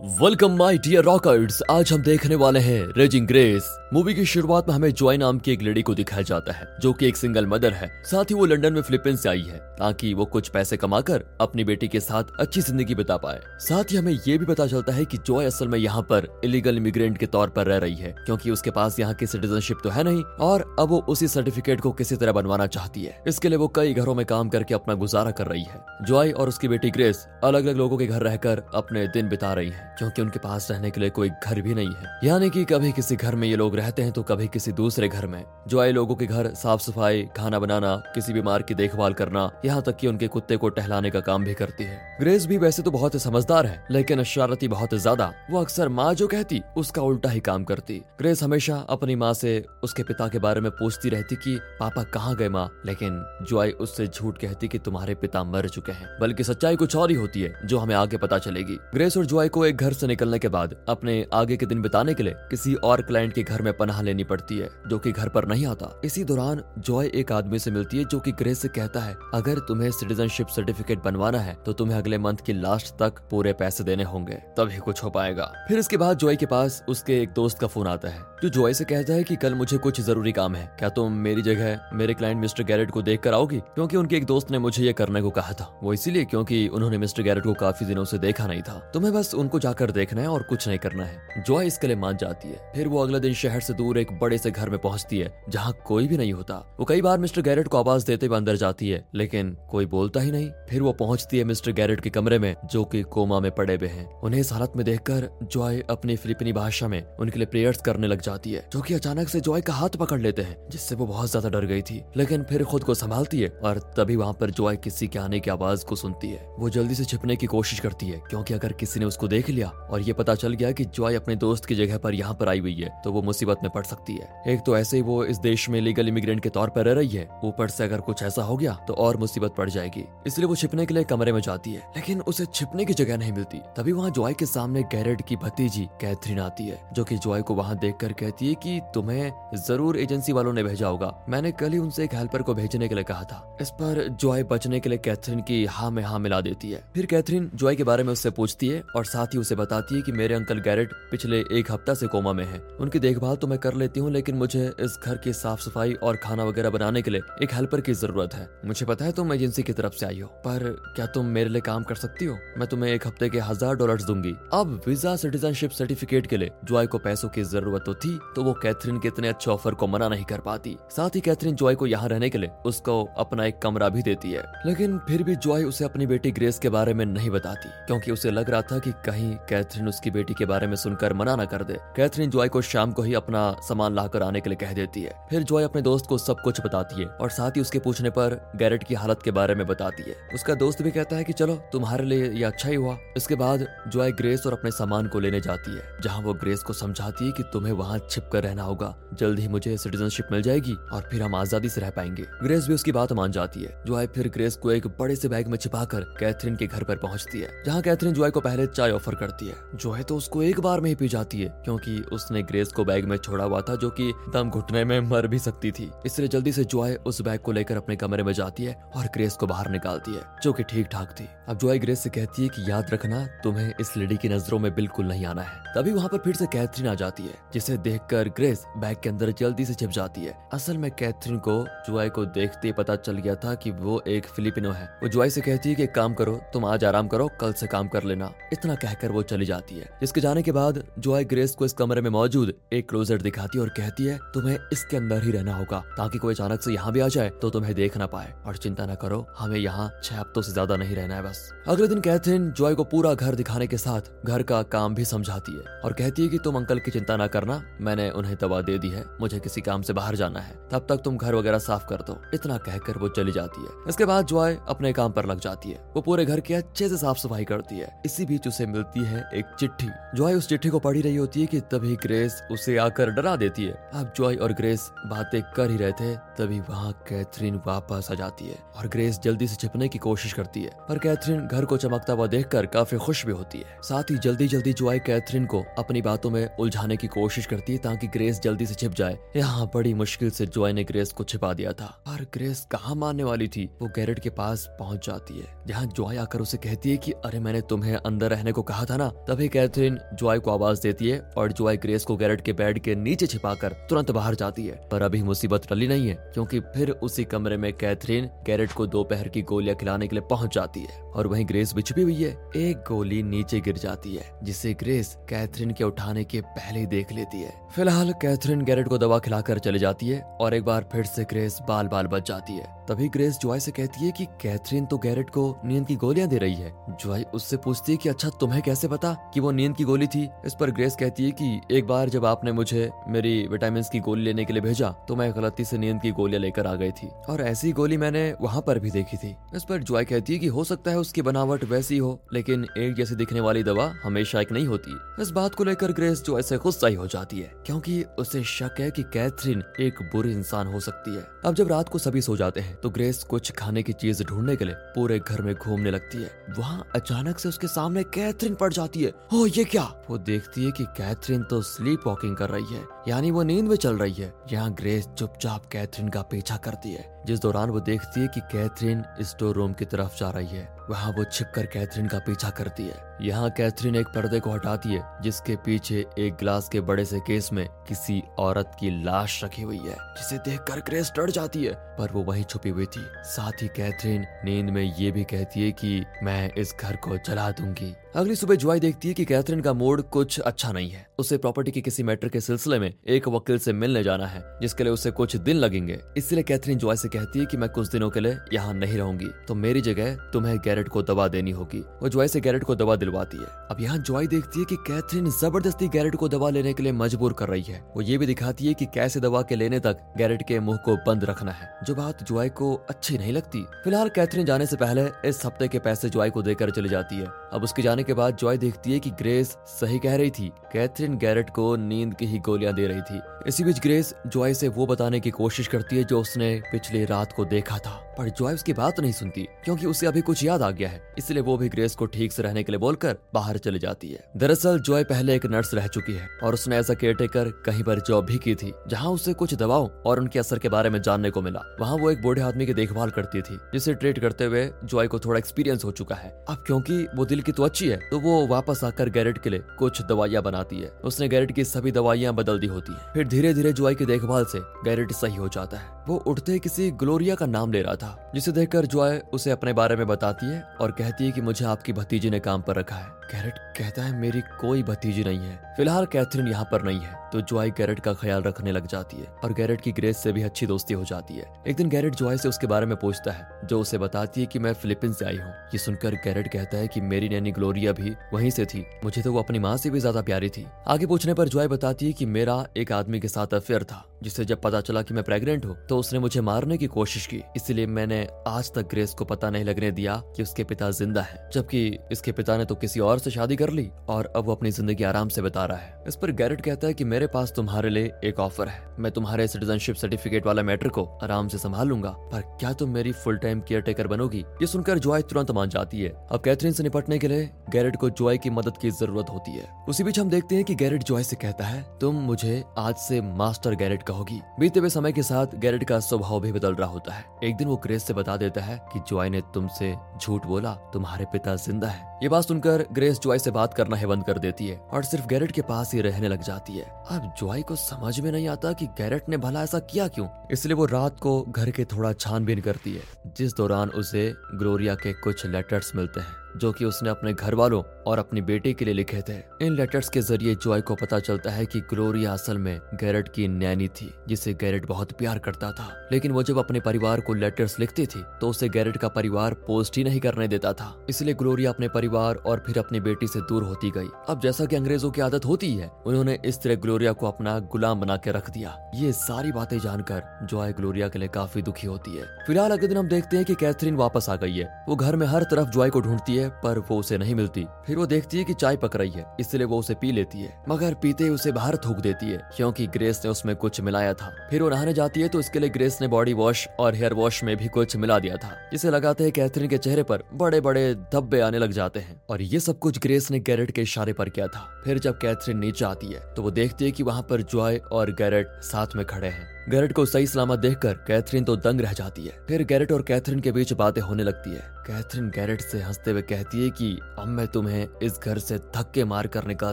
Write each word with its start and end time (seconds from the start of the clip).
Welcome 0.00 0.52
my 0.56 0.76
dear 0.78 1.02
rockers 1.04 1.62
आज 1.70 1.92
हम 1.92 2.02
देखने 2.02 2.34
वाले 2.34 2.60
हैं 2.60 2.82
रेजिंग 2.96 3.26
ग्रेस 3.26 3.70
मूवी 3.92 4.12
की 4.14 4.24
शुरुआत 4.24 4.68
में 4.68 4.74
हमें 4.74 4.90
जॉय 4.90 5.16
नाम 5.16 5.38
की 5.38 5.52
एक 5.52 5.62
लेडी 5.62 5.82
को 5.82 5.94
दिखाया 5.94 6.22
जाता 6.22 6.52
है, 6.52 6.66
जो 6.80 6.92
कि 6.92 7.06
एक 7.06 7.16
सिंगल 7.16 7.46
मदर 7.46 7.72
है। 7.72 7.90
साथ 8.04 8.30
ही 8.30 8.34
वो 8.34 8.44
लंदन 8.44 8.72
में 8.72 8.80
फिलीपींस 8.82 9.22
से 9.22 9.28
आई 9.28 9.42
है, 9.42 9.58
ताकि 9.78 10.12
वो 10.14 10.24
कुछ 10.24 10.48
पैसे 10.48 10.76
कमाकर 10.76 11.24
अपनी 11.40 11.64
बेटी 11.64 11.88
के 11.88 12.00
साथ 12.00 12.24
अच्छी 12.40 12.60
ज़िंदगी 12.60 12.94
बिता 12.94 13.16
पाए। 13.16 13.40
साथ 13.60 13.92
ही 13.92 13.96
हमें 13.96 14.12
ये 14.26 14.36
भी 14.38 14.46
पता 14.46 14.66
चलता 14.66 14.92
है 14.92 15.04
कि 15.04 15.18
जॉय 15.18 15.46
असल 15.46 15.68
में 15.68 15.78
यहाँ 15.78 16.02
पर 16.02 16.28
इलीगल 16.44 16.76
इमिग्रेंट 16.76 17.18
के 17.18 17.26
तौर 17.26 17.48
पर 17.48 17.66
रह 17.66 17.78
रही 17.78 17.96
है, 17.96 18.14
क्यूँकी 18.18 18.50
उसके 18.50 18.70
पास 18.70 19.00
यहाँ 19.00 19.14
की 19.14 19.26
सिटीजनशिप 19.26 19.78
तो 19.84 19.90
है 19.90 20.04
नहीं, 20.04 20.22
और 20.40 20.76
अब 20.80 20.88
वो 20.88 21.04
उसी 21.08 21.28
सर्टिफिकेट 21.28 21.80
को 21.80 21.92
किसी 21.92 22.16
तरह 22.16 22.32
बनवाना 22.32 22.66
चाहती 22.68 23.04
है। 23.04 23.22
इसके 23.28 23.48
लिए 23.48 23.58
वो 23.58 23.68
कई 23.68 23.94
घरों 23.94 24.14
में 24.14 24.24
काम 24.26 24.48
करके 24.48 24.74
अपना 24.74 24.94
गुजारा 24.94 25.30
कर 25.30 25.46
रही 25.46 25.64
है। 25.64 25.84
जॉय 26.02 26.30
और 26.30 26.48
उसकी 26.48 26.68
बेटी 26.68 26.90
ग्रेस 26.90 27.26
अलग 27.44 27.64
अलग 27.64 27.76
लोगों 27.76 27.98
के 27.98 28.06
घर 28.06 28.22
रहकर 28.22 28.62
अपने 28.74 29.06
दिन 29.08 29.28
बिता 29.28 29.52
रही 29.52 29.70
है। 29.70 29.87
क्योंकि 29.98 30.22
उनके 30.22 30.38
पास 30.38 30.70
रहने 30.70 30.90
के 30.90 31.00
लिए 31.00 31.10
कोई 31.10 31.30
घर 31.44 31.60
भी 31.60 31.74
नहीं 31.74 31.94
है। 31.94 32.18
यानी 32.24 32.50
कि 32.50 32.64
कभी 32.64 32.92
किसी 32.92 33.16
घर 33.16 33.34
में 33.34 33.46
ये 33.48 33.56
लोग 33.56 33.76
रहते 33.76 34.02
हैं 34.02 34.12
तो 34.12 34.22
कभी 34.22 34.48
किसी 34.48 34.72
दूसरे 34.72 35.08
घर 35.08 35.26
में, 35.26 35.44
जो 35.68 35.80
आए 35.80 35.92
लोगों 35.92 36.14
के 36.14 36.26
घर 36.26 36.52
साफ़ 36.54 36.80
सफ़ाई 36.80 37.22
खाना 37.36 37.58
बनाना, 37.58 37.94
किसी 38.14 38.32
बीमार 38.32 38.62
की 38.62 38.74
देखभाल 38.74 39.12
करना, 39.12 39.50
यहाँ 39.64 39.82
तक 39.82 39.96
कि 39.96 40.06
उनके 40.06 40.26
कुत्ते 40.28 40.56
को 40.56 40.68
टहलाने 40.68 41.10
का 41.10 41.20
काम 41.20 41.44
भी 41.44 41.54
करती 41.54 41.84
है। 41.84 41.98
ग्रेस 42.20 42.46
भी 42.46 42.58
वैसे 42.58 42.82
तो 42.82 42.90
बहुत 42.90 43.16
समझदार 43.16 43.66
है, 43.66 43.86
लेकिन 43.90 44.22
शरारती 44.22 44.68
बहुत 44.68 44.94
ज़्यादा। 44.94 45.32
वो 45.50 45.60
अक्सर 45.60 45.88
माँ 45.88 46.14
जो 46.14 46.28
कहती, 46.28 46.62
उसका 46.76 47.02
उल्टा 47.02 47.28
ही 47.28 47.40
काम 47.40 47.64
करती। 47.64 47.94
ग्रेस 48.18 48.42
हमेशा 48.42 48.76
अपनी 48.88 49.16
माँ 49.16 49.32
से 49.34 49.64
उसके 49.82 50.02
पिता 50.02 50.28
के 50.28 50.38
बारे 50.38 50.60
में 50.60 50.70
पूछती 50.70 51.08
रहती 51.08 51.36
कि, 51.36 51.56
पापा 51.80 52.02
कहाँ 52.02 52.34
गए 52.36 52.48
माँ? 52.48 52.68
लेकिन 52.86 53.22
जॉय 53.42 53.70
उससे 53.70 54.06
झूठ 54.06 54.38
कहती 54.38 54.68
कि, 54.68 54.78
तुम्हारे 54.78 55.14
पिता 55.14 55.44
मर 55.44 55.68
चुके 55.68 55.92
हैं। 55.92 56.08
बल्कि 56.20 56.44
सच्चाई 56.44 56.76
कुछ 56.76 56.96
और 56.96 57.10
ही 57.10 57.16
होती 57.16 57.42
है, 57.42 57.54
जो 57.64 57.78
हमें 57.78 57.94
आगे 57.94 58.16
पता 58.16 58.38
चलेगी। 58.38 58.78
ग्रेस 58.94 59.16
और 59.16 59.26
जॉय 59.26 59.48
को 59.48 59.66
एक 59.66 59.76
घर 59.76 59.87
से 59.92 60.06
निकलने 60.06 60.38
के 60.38 60.48
बाद 60.48 60.74
अपने 60.88 61.24
आगे 61.34 61.56
के 61.56 61.66
दिन 61.66 61.82
बिताने 61.82 62.14
के 62.14 62.22
लिए 62.22 62.34
किसी 62.50 62.74
और 62.74 63.02
क्लाइंट 63.02 63.32
के 63.32 63.42
घर 63.42 63.62
में 63.62 63.72
पनाह 63.76 64.02
लेनी 64.02 64.24
पड़ती 64.24 64.58
है, 64.58 64.68
जो 64.88 64.98
कि 64.98 65.12
घर 65.12 65.28
पर 65.28 65.48
नहीं 65.48 65.66
आता। 65.66 66.00
इसी 66.04 66.24
दौरान 66.24 66.62
जॉय 66.78 67.10
एक 67.14 67.32
आदमी 67.32 67.58
से 67.58 67.70
मिलती 67.70 67.98
है, 67.98 68.04
जो 68.04 68.20
कि 68.20 68.32
ग्रेस 68.32 68.58
से 68.58 68.68
कहता 68.68 69.00
है, 69.00 69.16
अगर 69.34 69.58
तुम्हें 69.58 69.90
सिटीजनशिप 69.90 70.48
सर्टिफिकेट 70.48 71.02
बनवाना 71.02 71.38
है 71.38 71.56
तो 71.66 71.72
तुम्हें 71.72 71.98
अगले 71.98 72.18
मंथ 72.18 72.36
की 72.36 72.52
लास्ट 72.52 72.94
तक 72.98 73.20
पूरे 73.30 73.52
पैसे 73.52 73.84
देने 73.84 74.04
होंगे। 74.04 74.34
तभी 74.56 74.78
कुछ 74.78 75.02
हो 75.04 75.10
पाएगा। 75.10 75.52
फिर 75.68 75.78
इसके 75.78 75.96
बाद 75.96 76.16
जॉय 76.16 76.36
के 76.36 76.46
पास 76.46 76.82
उसके 76.88 77.20
एक 77.22 77.32
दोस्त 77.32 77.58
का 77.58 77.66
फ़ोन 77.66 77.86
आता 77.86 78.08
है, 78.08 78.22
जो 78.42 78.48
जॉय 78.48 78.74
से 78.74 78.84
कहता 78.84 79.12
है 79.12 79.24
कि, 79.24 79.36
कल 79.36 79.54
मुझे 79.54 79.78
कुछ 79.78 80.00
ज़रूरी 80.00 80.32
काम 80.32 80.54
है। 80.54 80.66
क्या 80.78 80.88
तुम 80.88 81.12
मेरी 81.12 81.42
जगह 81.42 81.80
मेरे 81.92 82.14
क्लाइंट 82.14 82.40
मिस्टर 82.40 82.64
गैरेट 82.64 82.90
को 82.90 83.02
देख 83.02 83.20
कर 83.20 83.34
आओगी? 83.34 83.58
क्योंकि 83.58 83.96
उनके 83.96 84.16
एक 84.16 84.24
दोस्त 84.24 84.50
ने 84.50 84.58
मुझे 84.58 84.84
ये 84.84 84.92
करने 84.92 85.22
को 85.22 85.30
कहा 85.30 85.52
था। 85.52 85.78
वो 85.82 85.92
इसीलिए 85.92 86.24
क्योंकि 86.24 86.66
उन्होंने 86.68 86.98
मिस्टर 86.98 87.22
गैरेट 87.22 87.44
को 87.44 87.54
काफ़ी 87.54 87.86
दिनों 87.86 88.04
से 88.04 88.18
देखा 88.18 88.46
नहीं 88.46 88.62
था। 88.62 88.78
तुम्हें 88.94 89.12
बस 89.12 89.34
उनको 89.34 89.58
जाकर 89.58 89.77
देखना 89.86 90.20
है 90.20 90.28
और 90.28 90.42
कुछ 90.42 90.68
नहीं 90.68 90.78
करना 90.78 91.04
है। 91.04 91.42
जॉय 91.46 91.66
इसके 91.66 91.86
लिए 91.86 91.96
मान 91.96 92.16
जाती 92.16 92.48
है। 92.48 92.72
फिर 92.74 92.88
वो 92.88 93.02
अगले 93.02 93.20
दिन 93.20 93.34
शहर 93.34 93.60
से 93.60 93.74
दूर 93.74 93.98
एक 93.98 94.12
बड़े 94.18 94.38
से 94.38 94.50
घर 94.50 94.70
में 94.70 94.78
पहुँचती 94.78 95.18
है, 95.18 95.32
जहाँ 95.48 95.72
कोई 95.86 96.06
भी 96.08 96.16
नहीं 96.16 96.32
होता। 96.32 96.54
वो 96.78 96.84
कई 96.84 97.02
बार 97.02 97.18
मिस्टर 97.18 97.42
गैरेट 97.42 97.68
को 97.68 97.78
आवाज़ 97.78 98.06
देते 98.06 98.26
हुए 98.26 98.36
अंदर 98.36 98.56
जाती 98.56 98.88
है, 98.88 99.04
लेकिन 99.14 99.56
कोई 99.70 99.86
बोलता 99.86 100.20
ही 100.20 100.30
नहीं। 100.30 100.50
फिर 100.70 100.82
वो 100.82 100.92
पहुँचती 100.92 101.38
है 101.38 101.44
मिस्टर 101.44 101.72
गैरेट 101.72 102.00
के 102.00 102.10
कमरे 102.10 102.38
में, 102.38 102.54
जो 102.64 102.84
की 102.84 103.02
कोमा 103.02 103.40
में 103.40 103.50
पड़े 103.50 103.74
हुए 103.74 103.88
हैं। 103.88 104.08
उन्हें 104.20 104.40
इस 104.40 104.52
हालत 104.52 104.72
में 104.76 104.84
देखकर 104.86 105.28
जॉय 105.42 105.82
अपनी 105.90 106.16
फिलिपिनी 106.16 106.52
भाषा 106.52 106.88
में 106.88 107.02
उनके 107.16 107.38
लिए 107.38 107.46
प्रेयर्स 107.46 107.82
करने 107.82 108.06
लग 108.06 108.20
जाती 108.20 108.52
है, 108.52 108.68
जो 108.72 108.80
की 108.80 108.94
अचानक 108.94 109.28
से 109.28 109.40
जॉय 109.40 109.60
का 109.60 109.72
हाथ 109.72 109.96
पकड़ 109.98 110.20
लेते 110.20 110.42
हैं, 110.42 110.56
जिससे 110.70 110.94
वो 110.94 111.06
बहुत 111.06 111.30
ज़्यादा 111.30 111.48
डर 111.48 111.66
गई 111.66 111.82
थी। 111.82 112.02
लेकिन 112.16 112.42
फिर 112.42 112.64
खुद 112.64 112.84
को 112.84 112.94
संभालती 112.94 113.40
है 113.40 113.48
और 113.64 113.78
तभी 113.96 114.16
वहाँ 114.16 114.32
पर 114.32 114.50
जॉय 114.50 114.76
किसी 114.76 115.08
के 115.08 115.18
आने 115.18 115.40
की 115.40 115.50
आवाज़ 115.50 115.84
को 115.84 115.96
सुनती 115.96 116.28
है। 116.28 116.46
वो 116.58 116.70
जल्दी 116.70 116.94
से 116.94 117.04
छिपने 117.04 117.36
की 117.36 117.46
कोशिश 117.46 117.80
करती 117.80 118.06
है, 118.06 118.20
क्योंकि 118.20 118.54
अगर 118.54 118.72
किसी 118.72 119.00
ने 119.00 119.06
उसको 119.06 119.28
देख 119.28 119.48
लिया 119.50 119.67
और 119.90 120.00
ये 120.00 120.12
पता 120.12 120.34
चल 120.34 120.54
गया 120.54 120.70
कि 120.72 120.84
जॉय 120.86 121.14
अपने 121.14 121.36
दोस्त 121.36 121.64
की 121.64 121.74
जगह 121.74 121.98
पर 121.98 122.14
यहाँ 122.14 122.34
पर 122.34 122.48
आई 122.48 122.58
हुई 122.58 122.74
है 122.74 122.90
तो 123.04 123.12
वो 123.12 123.22
मुसीबत 123.22 123.60
में 123.62 123.70
पड़ 123.72 123.84
सकती 123.84 124.14
है। 124.14 124.42
एक 124.48 124.60
तो 124.66 124.76
ऐसे 124.76 124.96
ही 124.96 125.02
वो 125.02 125.24
इस 125.26 125.38
देश 125.40 125.68
में 125.68 125.80
लीगल 125.80 126.08
इमिग्रेंट 126.08 126.42
के 126.42 126.48
तौर 126.50 126.70
पर 126.70 126.84
रह 126.84 126.92
रही 126.92 127.08
है। 127.08 127.28
ऊपर 127.44 127.68
से 127.68 127.84
अगर 127.84 128.00
कुछ 128.00 128.22
ऐसा 128.22 128.42
हो 128.42 128.56
गया 128.56 128.74
तो 128.88 128.94
और 128.96 129.16
मुसीबत 129.16 129.54
पड़ 129.56 129.68
जाएगी। 129.70 130.04
इसलिए 130.26 130.46
वो 130.48 130.56
छिपने 130.56 130.86
के 130.86 130.94
लिए 130.94 131.04
कमरे 131.04 131.32
में 131.32 131.40
जाती 131.40 131.72
है, 131.72 131.82
लेकिन 131.96 132.20
उसे 132.22 132.46
छिपने 132.46 132.84
की 132.84 132.94
जगह 132.94 133.16
नहीं 133.18 133.32
मिलती। 133.32 133.58
तभी 133.76 133.92
वहाँ 133.92 134.10
जॉय 134.10 134.34
के 134.34 134.46
सामने 134.46 134.82
गैरेट 134.92 135.22
की 135.28 135.36
भतीजी 135.38 135.84
कैथरीन 136.00 136.40
आती 136.40 136.66
है, 136.66 136.80
जो 136.92 137.04
की 137.04 137.18
जॉय 137.18 137.42
को 137.42 137.54
वहाँ 137.54 137.76
देख 137.78 137.96
कर 137.96 138.12
कहती 138.14 138.48
है 138.48 138.54
की 138.56 138.78
तुम्हें 138.94 139.32
ज़रूर 139.58 139.98
एजेंसी 139.98 140.32
वालों 140.32 140.52
ने 140.52 140.62
भेजा 140.64 140.88
होगा। 140.88 141.12
मैंने 141.28 141.52
कल 141.52 141.72
ही 141.72 141.78
उनसे 141.78 142.04
एक 142.04 142.14
हेल्पर 142.14 142.42
को 142.42 142.54
भेजने 142.54 142.88
के 142.88 142.94
लिए 142.94 143.04
कहा 143.04 143.24
था। 143.24 143.56
इस 143.60 143.70
पर 143.72 144.06
जॉय 144.10 144.42
बचने 144.44 144.80
के 144.80 144.88
लिए 144.88 144.98
कैथरीन 144.98 145.40
की 145.40 145.64
हाँ 145.66 145.90
में 145.90 146.02
हाँ 146.02 146.18
मिला 146.18 146.40
देती 146.40 146.70
है। 146.70 146.82
फिर 146.94 147.06
कैथरीन 147.06 147.50
जॉय 147.54 147.76
के 147.76 147.84
बारे 147.84 148.02
में 148.02 148.12
उससे 148.12 148.30
पूछती 148.30 148.68
है 148.68 148.82
और 148.96 149.04
साथ 149.06 149.34
ही 149.34 149.38
उसे 149.48 149.54
बताती 149.56 149.94
है 149.94 150.00
कि 150.02 150.12
मेरे 150.12 150.34
अंकल 150.34 150.58
गैरेट 150.60 150.90
पिछले 151.10 151.38
एक 151.52 151.70
हफ़्ता 151.72 151.92
से 151.94 152.06
कोमा 152.08 152.32
में 152.32 152.44
है। 152.46 152.60
उनकी 152.80 152.98
देखभाल 153.00 153.36
तो 153.36 153.46
मैं 153.46 153.58
कर 153.58 153.74
लेती 153.74 154.00
हूँ, 154.00 154.10
लेकिन 154.12 154.34
मुझे 154.36 154.64
इस 154.80 154.98
घर 155.02 155.16
की 155.16 155.32
साफ़ 155.32 155.60
सफ़ाई 155.60 155.92
और 155.94 156.16
खाना 156.18 156.44
वगैरह 156.44 156.70
बनाने 156.70 157.02
के 157.02 157.10
लिए 157.10 157.20
एक 157.42 157.52
हेल्पर 157.54 157.80
की 157.80 157.92
ज़रूरत 157.94 158.34
है। 158.34 158.48
मुझे 158.66 158.86
पता 158.86 159.04
है 159.04 159.12
तुम 159.12 159.32
एजेंसी 159.32 159.62
की 159.62 159.72
तरफ़ 159.72 159.94
से 159.94 160.06
आई 160.06 160.20
हो, 160.20 160.26
पर 160.46 160.64
क्या 160.96 161.06
तुम 161.08 161.26
मेरे 161.28 161.50
लिए 161.50 161.60
काम 161.62 161.82
कर 161.82 161.94
सकती 161.96 162.24
हो? 162.24 162.36
मैं 162.58 162.68
तुम्हें 162.68 162.90
एक 162.90 163.06
हफ़्ते 163.06 163.28
के 163.28 163.38
हज़ार 163.40 163.76
डॉलर 163.76 164.02
दूँगी। 164.02 164.34
अब 164.52 164.80
वीज़ा 164.86 165.14
सिटीजनशिप 165.16 165.70
सर्टिफिकेट 165.70 166.26
के 166.26 166.36
लिए 166.36 166.50
जॉय 166.64 166.86
को 166.86 166.98
पैसों 166.98 167.28
की 167.28 167.42
ज़रूरत 167.44 167.84
तो 167.86 167.94
थी 167.96 168.18
तो 168.34 168.44
वो 168.44 168.52
कैथरीन 168.62 168.98
के 168.98 169.08
इतने 169.08 169.28
अच्छे 169.28 169.50
ऑफ़र 169.50 169.74
को 169.74 169.86
मना 169.86 170.08
नहीं 170.08 170.24
कर 170.24 170.40
पाती। 170.42 170.76
साथ 170.90 171.16
ही 171.16 171.20
कैथरीन 171.20 171.54
जॉय 171.54 171.74
को 171.74 171.86
यहाँ 171.86 172.08
रहने 172.08 172.30
के 172.30 172.38
लिए 172.38 172.50
उसको 172.66 173.02
अपना 173.18 173.46
एक 173.46 173.58
कमरा 173.62 173.88
भी 173.88 174.02
देती 174.02 174.32
है। 174.32 174.44
लेकिन 174.66 174.98
फिर 175.08 175.22
भी 175.22 175.36
जॉय 175.38 175.64
उसे 175.64 175.84
अपनी 175.84 176.06
बेटी 176.06 176.30
ग्रेस 176.32 176.58
के 176.58 176.68
बारे 176.70 176.94
में 176.94 177.04
नहीं 177.06 177.30
बताती, 177.30 177.68
क्योंकि 177.86 178.10
उसे 178.12 178.30
लग 178.30 178.50
रहा 178.50 178.62
था 178.62 178.78
कि 178.78 178.92
कहीं 179.04 179.36
कैथरीन 179.48 179.88
उसकी 179.88 180.10
बेटी 180.10 180.34
के 180.34 180.46
बारे 180.46 180.66
में 180.66 180.76
सुनकर 180.76 181.12
मना 181.14 181.36
न 181.36 181.44
कर 181.46 181.64
दे। 181.64 181.78
कैथरीन 181.96 182.30
जॉय 182.30 182.48
को 182.48 182.62
शाम 182.62 182.92
को 182.92 183.02
ही 183.02 183.14
अपना 183.14 183.40
सामान 183.68 183.94
लाकर 183.94 184.22
आने 184.22 184.40
के 184.40 184.50
लिए 184.50 184.56
कह 184.58 184.72
देती 184.72 185.02
है। 185.02 185.12
फिर 185.30 185.42
जॉय 185.42 185.64
अपने 185.64 185.82
दोस्त 185.82 186.06
को 186.06 186.18
सब 186.18 186.40
कुछ 186.40 186.60
बताती 186.60 187.00
है 187.00 187.06
और 187.08 187.30
साथ 187.30 187.56
ही 187.56 187.60
उसके 187.60 187.78
पूछने 187.78 188.10
पर 188.10 188.40
गैरेट 188.56 188.84
की 188.84 188.94
हालत 188.94 189.22
के 189.24 189.30
बारे 189.30 189.54
में 189.54 189.66
बताती 189.66 190.02
है। 190.02 190.16
उसका 190.34 190.54
दोस्त 190.56 190.82
भी 190.82 190.90
कहता 190.90 191.16
है 191.16 191.24
की 191.24 191.32
चलो, 191.32 191.54
तुम्हारे 191.72 192.04
लिए 192.04 192.30
ये 192.30 192.44
अच्छा 192.44 192.68
ही 192.68 192.74
हुआ। 192.74 192.96
इसके 193.16 193.34
बाद 193.36 193.66
जॉय 193.88 194.12
ग्रेस 194.12 194.46
और 194.46 194.52
अपने 194.52 194.70
सामान 194.70 195.06
को 195.08 195.20
लेने 195.20 195.40
जाती 195.40 195.76
है, 195.76 195.82
जहाँ 196.02 196.22
वो 196.22 196.34
ग्रेस 196.34 196.62
को 196.62 196.72
समझाती 196.74 197.26
है 197.26 197.32
की 197.32 197.42
तुम्हें 197.52 197.72
वहाँ 197.74 197.98
छिप 198.00 198.28
कर 198.32 198.42
रहना 198.42 198.62
होगा। 198.62 198.94
जल्द 199.14 199.38
ही 199.38 199.48
मुझे 199.48 199.76
सिटीजनशिप 199.78 200.28
मिल 200.32 200.42
जाएगी 200.42 200.74
और 200.92 201.08
फिर 201.10 201.22
हम 201.22 201.34
आज़ादी 201.34 201.68
से 201.68 201.80
रह 201.80 201.90
पाएँगे। 201.90 202.22
ग्रेस 202.42 202.66
भी 202.66 202.74
उसकी 202.74 202.92
बात 202.92 203.12
मान 203.12 203.32
जाती 203.32 203.62
है। 203.62 203.82
जॉय 203.86 204.06
फिर 204.08 204.28
ग्रेस 204.28 204.56
को 204.56 204.72
एक 204.72 204.86
बड़े 204.98 205.16
से 205.16 205.28
बैग 205.28 205.48
में 205.48 205.56
छिपाकर 205.58 206.04
कैथरीन 206.18 206.56
के 206.56 206.66
घर 206.66 206.84
पर 206.84 206.96
पहुँचती 206.98 207.40
है, 207.40 207.50
जहाँ 207.64 207.82
कैथरीन 207.82 208.14
जॉय 208.14 208.30
को 208.30 208.40
पहले 208.40 208.66
चाय 208.68 208.90
ऑफ़र 208.90 209.14
करती 209.28 209.46
है। 209.46 209.54
जॉय 209.74 210.02
तो 210.02 210.16
उसको 210.16 210.42
एक 210.42 210.60
बार 210.60 210.80
में 210.80 210.88
ही 210.90 210.94
पी 210.94 211.08
जाती 211.08 211.40
है, 211.40 211.48
क्योंकि 211.64 211.96
उसने 212.12 212.42
ग्रेस 212.42 212.72
को 212.72 212.84
बैग 212.84 213.04
में 213.04 213.16
छोड़ा 213.16 213.44
हुआ 213.44 213.60
था, 213.60 213.76
जो 213.76 213.90
कि 213.90 214.12
दम 214.34 214.50
घुटने 214.50 214.84
में 214.84 215.00
मर 215.00 215.26
भी 215.26 215.38
सकती 215.38 215.70
थी। 215.70 215.90
इसलिए 216.06 216.28
जल्दी 216.28 216.52
से 216.52 216.64
जॉय 216.64 216.94
उस 217.06 217.20
बैग 217.22 217.40
को 217.40 217.52
लेकर 217.52 217.76
अपने 217.76 217.96
कमरे 217.96 218.22
में 218.22 218.32
जाती 218.32 218.64
है 218.64 218.74
और 218.96 219.06
ग्रेस 219.06 219.36
को 219.36 219.46
बाहर 219.46 219.70
निकालती 219.70 220.14
है, 220.14 220.22
जो 220.42 220.52
की 220.52 220.62
ठीक 220.62 220.86
ठाक 220.86 221.14
थी। 221.20 221.28
अब 221.48 221.58
जॉय 221.58 221.78
ग्रेस 221.78 222.00
से 222.00 222.10
कहती 222.10 222.42
है 222.42 222.48
कि 222.48 222.70
याद 222.70 222.90
रखना, 222.92 223.24
तुम्हें 223.44 223.72
इस 223.80 223.96
लेडी 223.96 224.16
की 224.16 224.28
नज़रों 224.28 224.58
में 224.58 224.74
बिल्कुल 224.74 225.06
नहीं 225.06 225.24
आना 225.26 225.42
है। 225.42 225.72
तभी 225.74 225.92
वहाँ 225.92 226.08
पर 226.08 226.18
फिर 226.18 226.34
से 226.34 226.46
कैथरीन 226.46 226.88
आ 226.88 226.94
जाती 226.94 227.22
है, 227.22 227.34
जिसे 227.52 227.76
देखकर 227.78 228.28
ग्रेस 228.28 228.64
बैग 228.76 228.96
के 229.02 229.08
अंदर 229.08 229.32
जल्दी 229.32 229.64
से 229.64 229.74
छिप 229.74 229.90
जाती 229.90 230.24
है। 230.24 230.36
असल 230.52 230.78
में 230.78 230.90
कैथरीन 230.90 231.38
को, 231.38 231.64
जॉय 231.88 232.08
को 232.08 232.24
देखते 232.24 232.72
पता 232.72 232.96
चल 232.96 233.18
गया 233.18 233.34
था 233.34 233.54
कि 233.54 233.70
वो 233.70 234.00
एक 234.08 234.26
फिलिपिनो 234.26 234.70
है। 234.70 234.84
वो 235.02 235.08
जॉय 235.08 235.30
से 235.30 235.40
कहती 235.40 235.68
है 235.68 235.74
कि 235.74 235.86
काम 235.86 236.14
करो, 236.14 236.40
तुम 236.52 236.64
आज 236.64 236.84
आराम 236.84 237.08
करो, 237.08 237.28
कल 237.40 237.52
से 237.52 237.66
काम 237.66 237.88
कर 237.88 238.04
लेना। 238.04 238.32
इतना 238.52 238.74
कहकर 238.74 239.12
वो 239.12 239.17
चली 239.22 239.44
जाती 239.44 239.74
है। 239.74 239.88
जिसके 240.00 240.20
जाने 240.20 240.42
के 240.42 240.52
बाद 240.52 240.82
जॉय 240.98 241.24
ग्रेस 241.24 241.54
को 241.54 241.64
इस 241.64 241.72
कमरे 241.72 242.00
में 242.00 242.10
मौजूद 242.10 242.52
एक 242.72 242.88
क्लोजेट 242.88 243.22
दिखाती 243.22 243.58
है 243.58 243.62
और 243.62 243.70
कहती 243.70 244.04
है, 244.04 244.18
तुम्हें 244.34 244.58
इसके 244.72 244.96
अंदर 244.96 245.22
ही 245.22 245.30
रहना 245.30 245.56
होगा, 245.56 245.82
ताकि 245.96 246.18
कोई 246.18 246.34
अचानक 246.34 246.62
से 246.62 246.72
यहाँ 246.72 246.92
भी 246.92 247.00
आ 247.00 247.08
जाए 247.08 247.28
तो 247.42 247.50
तुम्हें 247.50 247.74
देख 247.74 247.96
ना 247.96 248.06
पाए। 248.06 248.32
और 248.46 248.56
चिंता 248.56 248.86
न 248.86 248.94
करो, 248.94 249.26
हमें 249.38 249.58
यहाँ 249.58 249.90
छह 250.02 250.20
हफ्तों 250.20 250.42
से 250.42 250.52
ज़्यादा 250.52 250.76
नहीं 250.76 250.96
रहना 250.96 251.14
है 251.14 251.22
बस। 251.22 251.50
अगले 251.68 251.88
दिन 251.88 252.00
कैथरीन 252.00 252.50
जॉय 252.52 252.74
को 252.74 252.84
पूरा 252.84 253.14
घर 253.14 253.34
दिखाने 253.34 253.66
के 253.66 253.78
साथ 253.78 254.26
घर 254.26 254.42
का 254.42 254.62
काम 254.68 254.94
भी 254.94 255.04
समझाती 255.04 255.52
है 255.52 255.80
और 255.80 255.92
कहती 255.92 256.22
है 256.22 256.28
कि, 256.28 256.38
तुम 256.38 256.56
अंकल 256.56 256.78
की 256.78 256.90
चिंता 256.90 257.16
ना 257.16 257.26
करना, 257.26 257.62
मैंने 257.80 258.10
उन्हें 258.10 258.36
दवा 258.40 258.60
दे 258.60 258.78
दी 258.78 258.88
है, 258.88 259.04
मुझे 259.20 259.38
किसी 259.38 259.60
काम 259.60 259.82
से 259.82 259.92
बाहर 259.92 260.16
जाना 260.16 260.40
है। 260.40 260.56
तब 260.72 260.86
तक 260.88 261.02
तुम 261.04 261.16
घर 261.16 261.34
वगैरह 261.34 261.58
साफ़ 261.58 261.86
कर 261.86 262.02
दो। 262.02 262.16
इतना 262.34 262.56
कहकर 262.58 262.98
वो 262.98 263.08
चली 263.08 263.32
जाती 263.32 263.62
है। 263.62 263.68
इसके 263.88 264.04
बाद 264.04 264.26
जॉय 264.26 264.56
अपने 264.68 264.92
काम 264.92 265.12
पर 265.12 265.26
लग 265.26 265.40
जाती 265.40 265.70
है। 265.70 265.80
वो 265.96 266.02
पूरे 266.02 266.24
घर 266.24 266.40
की 266.40 266.54
अच्छे 266.54 266.88
से 266.88 266.96
साफ़ 266.96 267.18
सफ़ाई 267.18 267.44
करती 267.44 267.78
है। 267.78 267.88
इसी 268.06 268.24
बीच 268.26 268.48
उसे 268.48 268.66
मिलती 268.66 269.00
है 269.00 269.07
एक 269.16 269.44
चिट्ठी। 269.60 269.88
जॉय 270.14 270.34
उस 270.34 270.48
चिट्ठी 270.48 270.68
को 270.68 270.78
पढ़ी 270.78 271.00
रही 271.00 271.16
होती 271.16 271.40
है 271.40 271.46
कि 271.46 271.60
तभी 271.60 271.96
ग्रेस 271.96 272.42
उसे 272.50 272.76
आकर 272.76 273.10
डरा 273.10 273.36
देती 273.36 273.64
है। 273.64 273.90
अब 273.94 274.12
जॉय 274.16 274.34
और 274.34 274.52
ग्रेस 274.52 274.90
बातें 275.06 275.42
कर 275.42 275.70
ही 275.70 275.76
रहे 275.76 275.92
थे, 275.92 276.16
तभी 276.16 276.60
वहाँ 276.60 276.92
कैथरीन 277.08 277.60
वापस 277.66 278.08
आ 278.10 278.14
जाती 278.14 278.48
है 278.48 278.58
और 278.76 278.88
ग्रेस 278.88 279.18
जल्दी 279.18 279.48
से 279.48 279.56
छिपने 279.56 279.88
की 279.88 279.98
कोशिश 279.98 280.32
करती 280.32 280.62
है। 280.62 280.70
पर 280.88 280.98
कैथरीन 280.98 281.46
घर 281.46 281.64
को 281.64 281.76
चमकता 281.76 282.12
हुआ 282.12 282.26
देखकर 282.26 282.66
काफ़ी 282.66 282.98
खुश 282.98 283.26
भी 283.26 283.32
होती 283.32 283.58
है। 283.58 283.78
साथ 283.82 284.02
ही 284.02 284.18
जल्दी 284.18 284.48
जल्दी 284.48 284.72
जॉय 284.72 284.98
कैथरीन 284.98 285.46
को 285.46 285.64
अपनी 285.78 286.02
बातों 286.02 286.30
में 286.30 286.56
उलझाने 286.56 286.96
की 286.96 287.06
कोशिश 287.06 287.46
करती 287.46 287.72
है 287.72 287.78
ताकि 287.78 288.06
ग्रेस 288.06 288.40
जल्दी 288.40 288.66
से 288.66 288.74
छिप 288.74 288.92
जाए। 288.92 289.18
यहाँ 289.36 289.70
बड़ी 289.74 289.94
मुश्किल 289.94 290.30
से 290.30 290.46
जॉय 290.46 290.72
ने 290.72 290.84
ग्रेस 290.84 291.12
को 291.12 291.24
छिपा 291.24 291.52
दिया 291.52 291.72
था। 291.72 291.86
पर 291.86 292.26
ग्रेस 292.34 292.66
कहाँ 292.70 292.94
मानने 292.94 293.24
वाली 293.24 293.48
थी? 293.48 293.70
वो 293.82 293.88
गैरेट 293.88 294.18
के 294.18 294.30
पास 294.30 294.76
पहुँच 294.78 295.06
जाती 295.06 295.38
है, 295.38 295.56
जहाँ 295.66 295.86
जॉय 295.86 296.16
आकर 296.16 296.38
उसे 296.38 296.56
कहती 296.56 296.90
है 296.90 296.96
कि, 296.96 297.12
अरे, 297.12 297.40
मैंने 297.40 297.60
तुम्हें 297.60 297.96
अंदर 297.96 298.30
रहने 298.30 298.52
को 298.52 298.62
कहा 298.62 298.84
था 298.84 298.96
ना? 298.98 299.08
तभी 299.28 299.48
कैथरीन 299.48 299.98
जॉय 300.14 300.38
को 300.38 300.50
आवाज़ 300.50 300.82
देती 300.82 301.08
है 301.08 301.18
और 301.36 301.52
जॉय 301.52 301.76
ग्रेस 301.76 302.04
को 302.04 302.16
गैरेट 302.16 302.40
के 302.40 302.52
बेड 302.52 302.78
के 302.78 302.94
नीचे 302.96 303.26
छिपाकर 303.26 303.72
तुरंत 303.90 304.10
बाहर 304.10 304.34
जाती 304.34 304.66
है। 304.66 304.80
पर 304.90 305.02
अभी 305.02 305.22
मुसीबत 305.22 305.66
टली 305.68 305.88
नहीं 305.88 306.08
है, 306.08 306.14
क्योंकि 306.34 306.60
फिर 306.68 306.90
उसी 306.92 307.24
कमरे 307.24 307.56
में 307.56 307.72
कैथरीन 307.72 308.28
गैरेट 308.46 308.72
को 308.72 308.86
दोपहर 308.86 309.28
की 309.28 309.42
गोलियाँ 309.42 309.76
खिलाने 309.76 310.08
के 310.08 310.16
लिए 310.16 310.26
पहुँच 310.30 310.54
जाती 310.54 310.80
है 310.80 311.00
और 311.08 311.26
वहीं 311.26 311.46
ग्रेस 311.46 311.74
भी 311.74 311.82
छुपी 311.82 312.02
हुई 312.02 312.14
है। 312.14 312.30
एक 312.56 312.84
गोली 312.88 313.22
नीचे 313.22 313.60
गिर 313.60 313.78
जाती 313.78 314.14
है, 314.16 314.30
जिसे 314.42 314.72
ग्रेस 314.74 315.16
कैथरीन 315.28 315.70
के 315.70 315.84
उठाने 315.84 316.24
के 316.24 316.40
पहले 316.40 316.84
देख 316.86 317.12
लेती 317.12 317.42
है। 317.42 317.52
फ़िलहाल 317.74 318.12
कैथरीन 318.12 318.62
गैरेट 318.62 318.88
को 318.88 318.98
दवा 318.98 319.18
खिलाकर 319.18 319.58
चली 319.58 319.78
जाती 319.78 320.08
है 320.08 320.20
और 320.40 320.54
एक 320.54 320.64
बार 320.64 320.88
फिर 320.92 321.04
से 321.06 321.24
ग्रेस 321.24 321.58
बाल 321.68 321.88
बाल 321.88 322.06
बच 322.06 322.28
जाती 322.28 322.52
है। 322.52 322.76
तभी 322.88 323.08
ग्रेस 323.08 323.38
जॉय 323.38 323.60
से 323.60 323.70
कहती 323.70 324.04
है 324.04 324.10
कि 324.12 324.24
कैथरीन 324.42 324.84
तो 324.86 324.98
गैरेट 324.98 325.30
को 325.30 325.42
नींद 325.64 325.86
की 325.86 325.96
गोलियाँ 325.96 326.28
दे 326.28 326.38
रही 326.38 326.54
है। 326.54 326.72
जॉय 327.00 327.24
उससे 327.34 327.56
पूछती 327.56 327.92
है 327.92 327.98
कि 327.98 328.08
अच्छा 328.08 328.28
तुम्हें 328.30 328.62
कैसे 328.62 328.87
पता 328.88 329.12
कि 329.34 329.40
वो 329.40 329.50
नींद 329.50 329.76
की 329.76 329.84
गोली 329.84 330.06
थी। 330.06 330.28
इस 330.46 330.54
पर 330.60 330.70
ग्रेस 330.70 330.96
कहती 330.96 331.24
है 331.24 331.30
कि 331.32 331.60
एक 331.70 331.86
बार 331.86 332.08
जब 332.08 332.24
आपने 332.24 332.52
मुझे 332.52 332.90
मेरी 333.08 333.46
विटामिन 333.46 333.82
की 333.92 334.00
गोली 334.00 334.24
लेने 334.24 334.44
के 334.44 334.52
लिए 334.52 334.62
भेजा 334.62 334.88
तो 335.08 335.16
मैं 335.16 335.30
गलती 335.32 335.64
से 335.64 335.78
नींद 335.78 336.00
की 336.02 336.10
गोलियाँ 336.12 336.40
लेकर 336.40 336.66
आ 336.66 336.74
गई 336.74 336.90
थी। 336.92 337.08
और 337.28 337.40
ऐसी 337.42 337.72
गोली 337.72 337.96
मैंने 337.96 338.22
वहाँ 338.40 338.62
पर 338.62 338.78
भी 338.78 338.90
देखी 338.90 339.16
थी। 339.16 339.34
इस 339.56 339.64
पर 339.64 339.82
जॉय 339.82 340.04
कहती 340.04 340.32
है 340.32 340.38
कि 340.38 340.46
हो 340.48 340.64
सकता 340.64 340.90
है 340.90 340.98
उसकी 340.98 341.22
बनावट 341.22 341.64
वैसी 341.64 341.98
हो, 341.98 342.18
लेकिन 342.32 342.66
एक 342.78 342.94
जैसी 342.94 343.14
दिखने 343.14 343.40
वाली 343.40 343.62
दवा 343.62 343.92
हमेशा 344.04 344.40
एक 344.40 344.52
नहीं 344.52 344.66
होती। 344.66 344.96
इस 345.22 345.30
बात 345.30 345.54
को 345.54 345.64
लेकर 345.64 345.92
ग्रेस 345.92 346.22
जॉय 346.22 346.42
से 346.42 346.56
गुस्सा 346.58 346.86
ही 346.86 346.94
हो 346.94 347.06
जाती 347.06 347.38
है, 347.38 347.52
क्योंकि 347.66 348.02
उसे 348.18 348.42
शक 348.46 348.80
है 348.80 348.90
कि 348.90 349.02
कैथरीन 349.04 349.62
एक 349.80 350.02
बुरी 350.12 350.32
इंसान 350.32 350.66
हो 350.66 350.80
सकती 350.80 351.14
है। 351.16 351.26
अब 351.44 351.54
जब 351.54 351.68
रात 351.68 351.88
को 351.88 351.98
सभी 351.98 352.20
सो 352.22 352.36
जाते 352.36 352.60
हैं 352.60 352.76
तो 352.76 352.90
ग्रेस 352.90 353.22
कुछ 353.24 353.50
खाने 353.52 353.82
की 353.82 353.92
चीज़ 353.94 354.22
ढूँढने 354.24 354.56
के 354.56 354.64
लिए 354.64 354.74
पूरे 354.94 355.18
घर 355.20 355.42
में 355.42 355.54
घूमने 355.54 355.90
लगती 355.90 356.18
है। 356.18 356.30
वहाँ 356.58 356.86
अचानक 356.94 357.38
से 357.38 357.48
उसके 357.48 357.66
सामने 357.68 358.02
कैथरीन 358.04 358.54
पड़ 358.54 358.72
जाती 358.78 359.02
है। 359.02 359.12
ओ 359.34 359.44
ये 359.48 359.64
क्या? 359.64 359.82
वो 360.10 360.18
देखती 360.20 360.64
है 360.64 360.70
कि 360.72 360.84
कैथरीन 360.96 361.42
तो 361.42 361.60
स्लीप 361.64 362.06
वॉकिंग 362.06 362.36
कर 362.36 362.50
रही 362.50 362.74
है, 362.74 362.84
यानी 363.08 363.30
वो 363.30 363.42
नींद 363.42 363.64
में 363.64 363.76
चल 363.76 363.98
रही 363.98 364.14
है। 364.14 364.32
यहाँ 364.52 364.72
ग्रेस 364.72 365.08
चुपचाप 365.08 365.66
कैथरीन 365.66 366.08
का 366.08 366.22
पीछा 366.24 366.56
करती 366.58 366.92
है। 366.92 367.17
जिस 367.28 367.40
दौरान 367.40 367.70
वो 367.70 367.80
देखती 367.80 368.20
है 368.20 368.28
कि 368.28 368.40
कैथरीन 368.40 369.04
स्टोर 369.20 369.54
रूम 369.54 369.72
की 369.72 369.84
तरफ़ 369.84 370.18
जा 370.18 370.30
रही 370.30 370.46
है, 370.46 370.78
वहाँ 370.90 371.12
वो 371.12 371.24
छिपकर 371.24 371.66
कैथरीन 371.66 372.08
का 372.08 372.18
पीछा 372.18 372.50
करती 372.50 372.82
है। 372.82 373.18
यहाँ 373.22 373.50
कैथरीन 373.50 373.96
एक 373.96 374.06
पर्दे 374.06 374.40
को 374.40 374.50
हटाती 374.50 374.88
है, 374.88 375.22
जिसके 375.22 375.56
पीछे 375.56 376.06
एक 376.18 376.34
ग्लास 376.34 376.68
के 376.68 376.80
बड़े 376.80 377.04
से 377.04 377.20
केस 377.20 377.52
में 377.52 377.68
किसी 377.68 378.22
औरत 378.38 378.72
की 378.80 379.04
लाश 379.04 379.44
रखी 379.44 379.62
हुई 379.62 379.78
है, 379.78 379.96
जिसे 380.14 380.38
देख 380.38 380.60
कर 380.60 380.80
क्रेस 380.80 381.12
डर 381.16 381.30
जाती 381.30 381.64
है। 381.64 381.74
पर 381.74 382.12
वो 382.12 382.22
वहीं 382.22 382.44
छुपी 382.44 382.68
हुई 382.68 382.86
थी। 382.86 383.06
साथ 383.16 383.62
ही 383.62 383.68
कैथरीन 383.68 384.26
नींद 384.44 384.70
में 384.70 384.82
ये 384.82 385.10
भी 385.10 385.24
कहती 385.24 385.64
है 385.64 385.72
कि 385.72 386.04
मैं 386.22 386.52
इस 386.54 386.74
घर 386.80 386.96
को 386.96 387.16
जला 387.16 387.50
दूँगी। 387.50 387.96
अगली 388.16 388.36
सुबह 388.36 388.54
ज्वाई 388.54 388.80
देखती 388.80 389.08
है 389.08 389.14
कि 389.14 389.24
कैथरीन 389.24 389.60
का 389.60 389.72
मूड 389.72 390.02
कुछ 390.02 390.40
अच्छा 390.40 390.72
नहीं 390.72 390.90
है। 390.90 391.07
उसे 391.18 391.36
प्रॉपर्टी 391.36 391.70
के 391.70 391.80
किसी 391.80 392.02
मैटर 392.02 392.28
के 392.28 392.40
सिलसिले 392.40 392.78
में 392.78 392.92
एक 393.06 393.26
वकील 393.28 393.58
से 393.58 393.72
मिलने 393.72 394.02
जाना 394.02 394.26
है, 394.26 394.42
जिसके 394.60 394.84
लिए 394.84 394.92
उसे 394.92 395.10
कुछ 395.10 395.34
दिन 395.36 395.56
लगेंगे। 395.56 395.98
इसलिए 396.16 396.42
कैथरीन 396.42 396.78
जॉय 396.78 396.96
से 396.96 397.08
कहती 397.08 397.38
है 397.38 397.46
कि 397.46 397.56
मैं 397.56 397.68
कुछ 397.68 397.88
दिनों 397.88 398.10
के 398.10 398.20
लिए 398.20 398.36
यहाँ 398.52 398.74
नहीं 398.74 398.98
रहूँगी। 398.98 399.26
तो 399.48 399.54
मेरी 399.54 399.80
जगह 399.80 400.14
तुम्हें 400.32 400.56
गैरेट 400.58 400.88
को 400.88 401.02
दवा 401.02 401.26
देनी 401.28 401.50
होगी। 401.50 401.78
वो 402.02 402.08
ज्वाई 402.08 402.28
से 402.28 402.40
गैरेट 402.40 402.64
को 402.64 402.74
दवा 402.74 402.96
दिलवाती 402.96 403.36
है। 403.36 403.46
अब 403.70 403.80
यहाँ 403.80 403.98
ज्वाई 403.98 404.26
देखती 404.26 404.58
है 404.58 404.64
की 404.64 404.76
कैथरीन 404.86 405.30
ज़बरदस्ती 405.30 405.88
गैरेट 405.88 406.16
को 406.16 406.28
दवा 406.28 406.50
लेने 406.50 406.72
के 406.72 406.82
लिए 406.82 406.92
मजबूर 406.92 407.32
कर 407.32 407.48
रही 407.48 407.62
है। 407.62 407.80
वो 407.96 408.02
ये 408.02 408.18
भी 408.18 408.26
दिखाती 408.26 408.66
है 408.66 408.74
की 408.74 408.86
कैसे 408.94 409.20
दवा 409.20 409.42
के 409.42 409.56
लेने 409.56 409.80
तक 409.80 410.12
गैरेट 410.18 410.46
के 410.48 410.60
मुँह 410.60 410.78
को 410.84 410.96
बंद 411.06 411.24
रखना 411.24 411.52
है। 411.52 411.68
जो 411.84 411.94
बात 411.94 412.26
ज्वाई 412.28 412.48
को 412.52 412.72
अच्छी 412.90 413.18
नहीं 413.18 413.32
लगती। 413.32 413.64
फ़िलहाल 413.84 414.08
कैथरीन 414.08 414.46
जाने 414.46 414.66
से 414.66 414.76
पहले 414.76 415.08
इस 415.28 415.44
हफ़्ते 415.46 415.68
के 415.68 415.78
पैसे 415.80 416.10
ज्वाई 416.10 416.30
को 416.30 416.42
देकर 416.42 416.70
चली 416.70 416.88
जाती 416.88 417.16
है। 417.16 417.26
अब 417.52 417.64
उसके 417.64 417.82
जाने 417.82 418.02
के 418.02 418.14
बाद 418.14 418.36
जॉय 418.36 418.56
देखती 418.58 418.92
है 418.92 419.00
की 419.00 419.10
ग्रेस 419.18 419.56
सही 419.80 419.98
कह 419.98 420.16
रही 420.16 420.30
थी। 420.30 420.50
कैथरीन 420.72 421.07
गैरेट 421.16 421.50
को 421.50 421.74
नींद 421.76 422.14
की 422.14 422.26
ही 422.26 422.38
गोलियाँ 422.38 422.74
दे 422.74 422.86
रही 422.86 423.00
थी। 423.00 423.20
इसी 423.46 423.64
बीच 423.64 423.78
ग्रेस 423.80 424.14
जॉय 424.26 424.54
से 424.54 424.68
वो 424.68 424.86
बताने 424.86 425.20
की 425.20 425.30
कोशिश 425.30 425.66
करती 425.66 425.96
है 425.96 426.04
जो 426.04 426.20
उसने 426.20 426.54
पिछली 426.72 427.04
रात 427.04 427.32
को 427.32 427.44
देखा 427.44 427.78
था। 427.78 428.04
पर 428.18 428.28
जॉय 428.28 428.54
उसकी 428.54 428.72
बात 428.72 428.98
नहीं 429.00 429.12
सुनती, 429.12 429.42
क्योंकि 429.64 429.86
उसे 429.86 430.06
अभी 430.06 430.20
कुछ 430.20 430.42
याद 430.44 430.62
आ 430.62 430.70
गया 430.70 430.88
है। 430.88 431.00
इसलिए 431.18 431.42
वो 431.42 431.56
भी 431.56 431.68
ग्रेस 431.68 431.94
को 431.94 432.06
ठीक 432.06 432.32
से 432.32 432.42
रहने 432.42 432.62
के 432.62 432.72
लिए 432.72 432.78
बोलकर 432.78 433.16
बाहर 433.34 433.58
चली 433.58 433.78
जाती 433.78 434.08
है। 434.08 434.24
दरअसल 434.36 434.78
जॉय 434.80 435.04
पहले 435.04 435.34
एक 435.36 435.46
नर्स 435.46 435.72
रह 435.74 435.86
चुकी 435.86 436.12
है 436.12 436.28
और 436.42 436.54
उसने 436.54 436.76
ऐसा 436.76 436.94
केयर 436.94 437.14
टेकर 437.14 437.50
कहीं 437.66 437.82
पर 437.82 438.00
जॉब 438.00 438.24
भी 438.24 438.38
की 438.38 438.54
थी, 438.54 438.72
जहाँ 438.88 439.10
उसे 439.10 439.32
कुछ 439.32 439.54
दवाओं 439.54 439.88
और 440.06 440.20
उनके 440.20 440.38
असर 440.38 440.58
के 440.58 440.68
बारे 440.68 440.90
में 440.90 441.00
जानने 441.02 441.30
को 441.30 441.42
मिला। 441.42 441.62
वहाँ 441.80 441.96
वो 441.96 442.10
एक 442.10 442.22
बूढ़े 442.22 442.42
आदमी 442.42 442.66
की 442.66 442.74
देखभाल 442.74 443.10
करती 443.10 443.42
थी, 443.42 443.58
जिसे 443.72 443.94
ट्रीट 443.94 444.18
करते 444.18 444.44
हुए 444.44 444.68
जॉय 444.84 445.06
को 445.06 445.18
थोड़ा 445.18 445.38
एक्सपीरियंस 445.38 445.84
हो 445.84 445.90
चुका 445.92 446.14
है। 446.14 446.30
अब 446.48 446.64
क्योंकि 446.66 447.06
वो 447.14 447.24
दिल 447.24 447.42
की 447.42 447.52
तो 447.52 447.62
अच्छी 447.62 447.88
है 447.88 447.96
तो 448.10 448.18
वो 448.20 448.46
वापस 448.46 448.84
आकर 448.84 449.10
गैरेट 449.10 449.38
के 449.38 449.50
लिए 449.50 449.62
कुछ 449.78 450.02
दवाइयाँ 450.02 450.42
बनाती 450.42 450.76
है। 450.76 450.90
उसने 451.04 451.28
गैरेट 451.28 451.52
की 451.52 451.64
सभी 451.64 451.92
दवाइयाँ 451.92 452.34
बदल 452.34 452.58
दी 452.58 452.66
होती 452.66 452.92
है। 452.92 453.12
फिर 453.12 453.28
धीरे 453.28 453.54
धीरे 453.54 453.72
जुआई 453.72 453.94
की 453.94 454.06
देखभाल 454.06 454.44
से 454.44 454.60
गैरेट 454.84 455.12
सही 455.12 455.36
हो 455.36 455.48
जाता 455.48 455.76
है। 455.76 455.97
वो 456.08 456.16
उठते 456.26 456.52
ही 456.52 456.58
किसी 456.58 456.90
ग्लोरिया 456.92 457.34
का 457.34 457.46
नाम 457.48 457.72
ले 457.72 457.82
रहा 457.82 457.94
था, 457.96 458.30
जिसे 458.34 458.52
देखकर 458.52 458.86
जॉय 458.86 459.20
उसे 459.32 459.50
अपने 459.50 459.72
बारे 459.72 459.96
में 459.96 460.06
बताती 460.06 460.46
है 460.46 460.62
और 460.80 460.92
कहती 460.92 461.24
है 461.24 461.32
कि 461.32 461.40
मुझे 461.42 461.64
आपकी 461.66 461.92
भतीजी 461.92 462.30
ने 462.30 462.40
काम 462.40 462.62
पर 462.62 462.76
रखा 462.76 462.96
है। 462.96 463.16
कैरेट 463.30 463.58
कहता 463.76 464.02
है, 464.02 464.12
मेरी 464.12 464.40
कोई 464.60 464.82
भतीजी 464.82 465.24
नहीं 465.24 465.38
है। 465.38 465.74
फ़िलहाल 465.76 466.06
कैथरीन 466.06 466.46
यहाँ 466.48 466.64
पर 466.64 466.82
नहीं 466.82 467.00
है 467.00 467.16
तो 467.28 467.40
जॉय 467.42 467.70
गैरेट 467.70 467.98
का 468.00 468.12
ख्याल 468.14 468.42
रखने 468.42 468.72
लग 468.72 468.86
जाती 468.86 469.16
है, 469.16 469.26
और 469.44 469.52
गैरेट 469.52 469.80
की 469.80 469.92
ग्रेस 469.92 470.18
से 470.18 470.32
भी 470.32 470.42
अच्छी 470.42 470.66
दोस्ती 470.66 470.94
हो 470.94 471.04
जाती 471.04 471.34
है। 471.34 471.44
एक 471.68 471.76
दिन 471.76 471.88
गैरेट 471.88 472.14
जॉय 472.14 472.36
से 472.38 472.48
उसके 472.48 472.66
बारे 472.66 472.86
में 472.86 472.96
पूछता 472.96 473.32
है, 473.32 473.46
जो 473.64 473.80
उसे 473.80 473.98
बताती 473.98 474.40
है 474.40 474.46
कि 474.46 474.58
मैं 474.58 474.72
फिलीपींस 474.74 475.18
से 475.18 475.24
आई 475.24 475.36
हूँ। 475.36 475.52
ये 475.72 475.78
सुनकर 475.78 476.14
गैरेट 476.24 476.48
कहता 476.52 476.78
है 476.78 476.88
कि 476.88 477.00
मेरी 477.02 477.28
नैनी 477.28 477.52
ग्लोरिया 477.52 477.92
भी 477.92 478.14
वहीं 478.32 478.50
से 478.50 478.64
थी। 478.66 478.84
मुझे 479.04 479.22
तो 479.22 479.32
वो 479.32 479.38
अपनी 479.38 479.58
माँ 479.58 479.76
से 479.76 479.90
भी 479.90 480.00
ज़्यादा 480.00 480.22
प्यारी 480.22 480.48
थी। 480.48 480.66
आगे 480.86 481.06
पूछने 481.06 481.34
पर 481.34 481.48
जॉय 481.48 481.68
बताती 481.68 482.06
है 482.06 482.12
की 482.12 482.26
मेरा 482.28 482.64
एक 482.76 482.92
आदमी 482.92 483.20
के 483.20 483.28
साथ 483.28 483.54
अफेयर 483.54 483.84
था, 483.84 484.04
जिसे 484.22 484.44
जब 484.44 484.60
पता 484.62 484.80
चला 484.80 485.02
की 485.02 485.14
मैं 485.14 485.24
प्रेगनेंट 485.24 485.66
हूँ 485.66 485.76
तो 485.88 485.97
उसने 485.98 486.18
मुझे 486.18 486.40
मारने 486.40 486.76
की 486.78 486.86
कोशिश 486.88 487.26
की, 487.26 487.42
इसलिए 487.56 487.86
मैंने 487.88 488.26
आज 488.48 488.72
तक 488.74 488.88
ग्रेस 488.90 489.14
को 489.14 489.24
पता 489.24 489.50
नहीं 489.50 489.64
लगने 489.64 489.90
दिया 489.90 490.16
कि 490.36 490.42
उसके 490.42 490.64
पिता 490.64 490.90
ज़िंदा 490.92 491.22
है। 491.22 491.48
जबकि 491.54 491.98
इसके 492.12 492.32
पिता 492.32 492.56
ने 492.56 492.64
तो 492.64 492.74
किसी 492.74 493.00
और 493.00 493.18
से 493.18 493.30
शादी 493.30 493.56
कर 493.56 493.70
ली, 493.70 493.88
और 494.08 494.32
अब 494.36 494.44
वो 494.44 494.52
अपनी 494.52 494.70
ज़िंदगी 494.70 495.04
आराम 495.04 495.28
से 495.28 495.42
बिता 495.42 495.64
रहा 495.64 495.78
है। 495.78 496.02
इस 496.08 496.16
पर 496.16 496.30
गैरेट 496.32 496.60
कहता 496.60 496.86
है 496.86 496.94
कि 496.94 497.04
मेरे 497.04 497.26
पास 497.26 497.52
तुम्हारे 497.56 497.90
लिए 497.90 498.12
एक 498.24 498.38
ऑफ़र 498.40 498.68
है। 498.68 498.86
मैं 498.98 499.12
तुम्हारे 499.12 499.46
सिटीजनशिप 499.48 499.96
सर्टिफिकेट 499.96 500.46
वाला 500.46 500.62
मैटर 500.62 500.88
को 500.88 501.04
आराम 501.22 501.48
से 501.48 501.58
संभाल 501.58 501.88
लूँगा, 501.88 502.10
पर 502.10 502.40
क्या 502.60 502.72
तुम 502.72 502.90
मेरी 502.90 503.12
फुल 503.14 503.38
टाइम 503.38 503.60
केयर 503.60 503.80
टेकर 503.80 504.06
बनोगी? 504.06 504.44
ये 504.60 504.66
सुनकर 504.66 504.98
जॉय 504.98 505.22
तुरंत 505.24 505.50
मान 505.50 505.68
जाती 505.68 506.00
है। 506.00 506.10
अब 506.28 506.40
कैथरीन 506.40 506.72
से 506.72 506.82
निपटने 506.82 507.18
के 507.18 507.28
लिए 507.28 507.50
गैरेट 507.70 507.96
को 507.96 508.10
जॉय 508.12 508.38
की 508.38 508.50
मदद 508.50 508.76
की 508.78 508.90
ज़रूरत 508.90 509.30
होती 509.30 509.52
है। 509.52 509.68
उसी 509.88 510.04
बीच 510.04 510.18
हम 510.18 510.30
देखते 510.30 510.54
हैं 510.54 510.64
कि 510.64 510.74
गैरेट 510.74 511.02
जॉय 511.02 511.22
से 511.22 511.36
कहता 511.36 511.64
है, 511.64 511.82
तुम 512.00 512.14
मुझे 512.22 512.62
आज 512.78 512.94
से 512.98 513.20
मास्टर 513.22 513.74
गैरेट 513.74 514.02
कहोगी। 514.02 514.40
बीते 514.60 514.80
हुए 514.80 514.88
समय 514.90 515.12
के 515.12 515.22
साथ 515.22 515.54
गैरेट 515.56 515.84
का 515.88 515.98
स्वभाव 516.00 516.40
भी 516.40 516.52
बदल 516.52 516.74
रहा 516.74 516.88
होता 516.88 517.12
है। 517.12 517.24
एक 517.44 517.56
दिन 517.56 517.68
वो 517.68 517.76
ग्रेस 517.76 518.06
से 518.06 518.14
बता 518.14 518.36
देता 518.36 518.60
है 518.60 518.78
कि 518.92 519.00
जॉय 519.08 519.30
ने 519.30 519.40
तुमसे 519.54 519.94
झूठ 520.18 520.46
बोला, 520.46 520.74
तुम्हारे 520.92 521.24
पिता 521.32 521.54
ज़िंदा 521.56 521.88
है। 521.88 522.06
ये 522.22 522.28
बात 522.28 522.44
सुनकर 522.44 522.84
ग्रेस 522.92 523.18
जॉय 523.18 523.38
से 523.38 523.50
बात 523.50 523.74
करना 523.74 523.96
है 523.96 524.06
बंद 524.06 524.24
कर 524.24 524.38
देती 524.38 524.66
है 524.68 524.76
और 524.92 525.04
सिर्फ़ 525.04 525.26
गैरेट 525.26 525.52
के 525.52 525.62
पास 525.62 525.94
ही 525.94 526.00
रहने 526.00 526.28
लग 526.28 526.42
जाती 526.42 526.76
है। 526.76 526.84
अब 527.10 527.32
जॉय 527.38 527.62
को 527.62 527.76
समझ 527.76 528.18
में 528.20 528.30
नहीं 528.32 528.48
आता 528.48 528.72
कि 528.72 528.86
गैरेट 528.98 529.28
ने 529.28 529.36
भला 529.36 529.62
ऐसा 529.62 529.78
किया 529.84 530.08
क्यों। 530.08 530.26
इसलिए 530.52 530.74
वो 530.74 530.86
रात 530.86 531.20
को 531.20 531.40
घर 531.42 531.70
के 531.70 531.84
थोड़ा 531.84 532.12
छानबीन 532.12 532.60
करती 532.60 532.94
है, 532.94 533.02
जिस 533.36 533.56
दौरान 533.56 533.88
उसे 533.90 534.32
ग्लोरिया 534.54 534.94
के 534.94 535.12
कुछ 535.12 535.46
लेटर्स 535.46 535.94
मिलते 535.96 536.20
हैं। 536.20 536.36
जो 536.56 536.72
कि 536.72 536.84
उसने 536.84 537.10
अपने 537.10 537.32
घर 537.32 537.54
वालों 537.54 537.82
और 538.06 538.18
अपनी 538.18 538.40
बेटी 538.42 538.72
के 538.74 538.84
लिए 538.84 538.94
लिखे 538.94 539.22
थे। 539.28 539.36
इन 539.60 539.72
लेटर्स 539.72 540.08
के 540.08 540.20
ज़रिए 540.20 540.54
जॉय 540.54 540.80
को 540.80 540.94
पता 540.94 541.18
चलता 541.18 541.50
है 541.50 541.66
कि 541.66 541.80
ग्लोरिया 541.80 542.32
असल 542.32 542.58
में 542.58 542.80
गैरेट 542.94 543.28
की 543.28 543.48
नैनी 543.48 543.88
थी, 543.90 544.12
जिसे 544.28 544.54
गैरेट 544.54 544.86
बहुत 544.86 545.12
प्यार 545.12 545.38
करता 545.38 545.70
था। 545.72 545.88
लेकिन 546.12 546.32
वो 546.32 546.42
जब 546.42 546.58
अपने 546.58 546.80
परिवार 546.80 547.20
को 547.20 547.34
लेटर्स 547.34 547.78
लिखती 547.80 548.06
थी 548.06 548.22
तो 548.40 548.48
उसे 548.48 548.68
गैरेट 548.68 548.96
का 548.96 549.08
परिवार 549.08 549.54
पोस्ट 549.66 549.96
ही 549.96 550.04
नहीं 550.04 550.20
करने 550.20 550.48
देता 550.48 550.72
था। 550.72 550.94
इसलिए 551.08 551.34
ग्लोरिया 551.34 551.70
अपने 551.70 551.88
परिवार 551.88 552.36
और 552.36 552.62
फिर 552.66 552.78
अपनी 552.78 553.00
बेटी 553.00 553.26
से 553.26 553.40
दूर 553.40 553.62
होती 553.62 553.90
गई। 553.90 554.08
अब 554.28 554.40
जैसा 554.40 554.64
की 554.64 554.76
अंग्रेज़ों 554.76 555.10
की 555.10 555.20
आदत 555.20 555.44
होती 555.44 555.72
है, 555.74 555.90
उन्होंने 556.06 556.38
इस 556.44 556.62
तरह 556.62 556.74
ग्लोरिया 556.76 557.12
को 557.12 557.26
अपना 557.26 557.58
गुलाम 557.72 558.00
बना 558.00 558.16
के 558.16 558.32
रख 558.32 558.50
दिया। 558.50 558.76
ये 558.94 559.12
सारी 559.12 559.52
बातें 559.52 559.78
जानकर 559.78 560.22
जॉय 560.42 560.72
ग्लोरिया 560.72 561.08
के 561.08 561.18
लिए 561.18 561.28
काफ़ी 561.28 561.62
दुखी 561.62 561.86
होती 561.86 562.16
है। 562.16 562.24
फ़िलहाल 562.46 562.70
अगले 562.70 562.88
दिन 562.88 562.96
हम 562.96 563.08
देखते 563.08 563.36
हैं 563.36 563.44
कि 563.46 563.54
कैथरीन 563.54 563.96
वापस 563.96 564.28
आ 564.28 564.36
गई 564.36 564.56
है। 564.56 564.84
वो 564.88 564.96
घर 564.96 565.16
में 565.16 565.26
हर 565.26 565.42
तरफ़ 565.42 565.68
जॉय 565.68 565.90
को 565.90 566.00
ढूंढती 566.00 566.36
है। 566.36 566.37
पर 566.46 566.78
वो 566.78 566.98
उसे 566.98 567.18
नहीं 567.18 567.34
मिलती। 567.34 567.66
फिर 567.86 567.96
वो 567.96 568.06
देखती 568.06 568.38
है 568.38 568.44
कि 568.44 568.54
चाय 568.54 568.76
पक 568.76 568.96
रही 568.96 569.10
है, 569.10 569.24
इसलिए 569.40 569.66
वो 569.66 569.78
उसे 569.78 569.94
पी 569.94 570.12
लेती 570.12 570.38
है। 570.38 570.64
मगर 570.68 570.94
पीते 570.94 571.24
ही 571.24 571.30
उसे 571.30 571.52
बाहर 571.52 571.76
थूक 571.76 571.96
देती 571.96 572.26
है, 572.26 572.38
क्योंकि 572.56 572.86
ग्रेस 572.86 573.20
ने 573.24 573.30
उसमें 573.30 573.54
कुछ 573.56 573.80
मिलाया 573.80 574.14
था। 574.14 574.30
फिर 574.50 574.62
वो 574.62 574.68
नहाने 574.68 574.94
जाती 574.94 575.20
है 575.20 575.28
तो 575.28 575.40
इसके 575.40 575.58
लिए 575.58 575.68
ग्रेस 575.68 575.98
ने 576.00 576.08
बॉडी 576.08 576.32
वॉश 576.32 576.66
और 576.78 576.94
हेयर 576.94 577.14
वॉश 577.14 577.42
में 577.44 577.56
भी 577.56 577.68
कुछ 577.68 577.96
मिला 577.96 578.18
दिया 578.18 578.36
था। 578.36 578.50
जिसे 578.72 578.90
लगाते 578.90 579.24
ही 579.24 579.30
कैथरीन 579.30 579.68
के 579.68 579.78
चेहरे 579.78 580.02
पर 580.02 580.22
बड़े 580.34 580.60
बड़े 580.60 580.94
धब्बे 580.94 581.40
आने 581.40 581.58
लग 581.58 581.72
जाते 581.72 582.00
हैं। 582.00 582.20
और 582.30 582.42
ये 582.42 582.60
सब 582.60 582.78
कुछ 582.78 582.98
ग्रेस 582.98 583.30
ने 583.30 583.40
गैरेट 583.40 583.70
के 583.70 583.82
इशारे 583.82 584.12
पर 584.12 584.28
किया 584.28 584.46
था। 584.46 584.66
फिर 584.84 584.98
जब 584.98 585.18
कैथरीन 585.18 585.58
नीचे 585.58 585.84
आती 585.84 586.06
है 586.06 586.34
तो 586.34 586.42
वो 586.42 586.50
देखती 586.50 586.84
है 586.84 586.90
की 586.90 587.02
वहाँ 587.02 587.22
पर 587.22 587.42
जॉय 587.42 587.76
और 587.92 588.10
गैरेट 588.12 588.48
साथ 588.62 588.96
में 588.96 589.04
खड़े 589.06 589.28
हैं। 589.28 589.46
गैरेट 589.70 589.92
को 589.92 590.04
सही 590.06 590.26
सलामत 590.26 590.58
देखकर 590.58 590.94
कैथरीन 591.06 591.44
तो 591.44 591.56
दंग 591.56 591.80
रह 591.80 591.92
जाती 591.92 592.26
है। 592.26 592.38
फिर 592.48 592.62
गैरेट 592.64 592.92
और 592.92 593.02
कैथरीन 593.02 593.40
के 593.40 593.52
बीच 593.52 593.72
बातें 593.72 594.00
होने 594.02 594.22
लगती 594.22 594.50
है। 594.50 594.62
कैथरीन 594.86 595.28
गैरेट 595.28 595.60
से 595.60 595.80
हँसते 595.80 596.10
हुए 596.10 596.22
कहती 596.28 596.64
है 596.64 596.70
कि, 596.70 597.00
अब 597.18 597.26
मैं 597.26 597.46
तुम्हें 597.48 597.88
इस 598.02 598.20
घर 598.24 598.38
से 598.38 598.58
धक्के 598.58 599.04
मार 599.04 599.26
कर 599.26 599.44
निकाल 599.44 599.72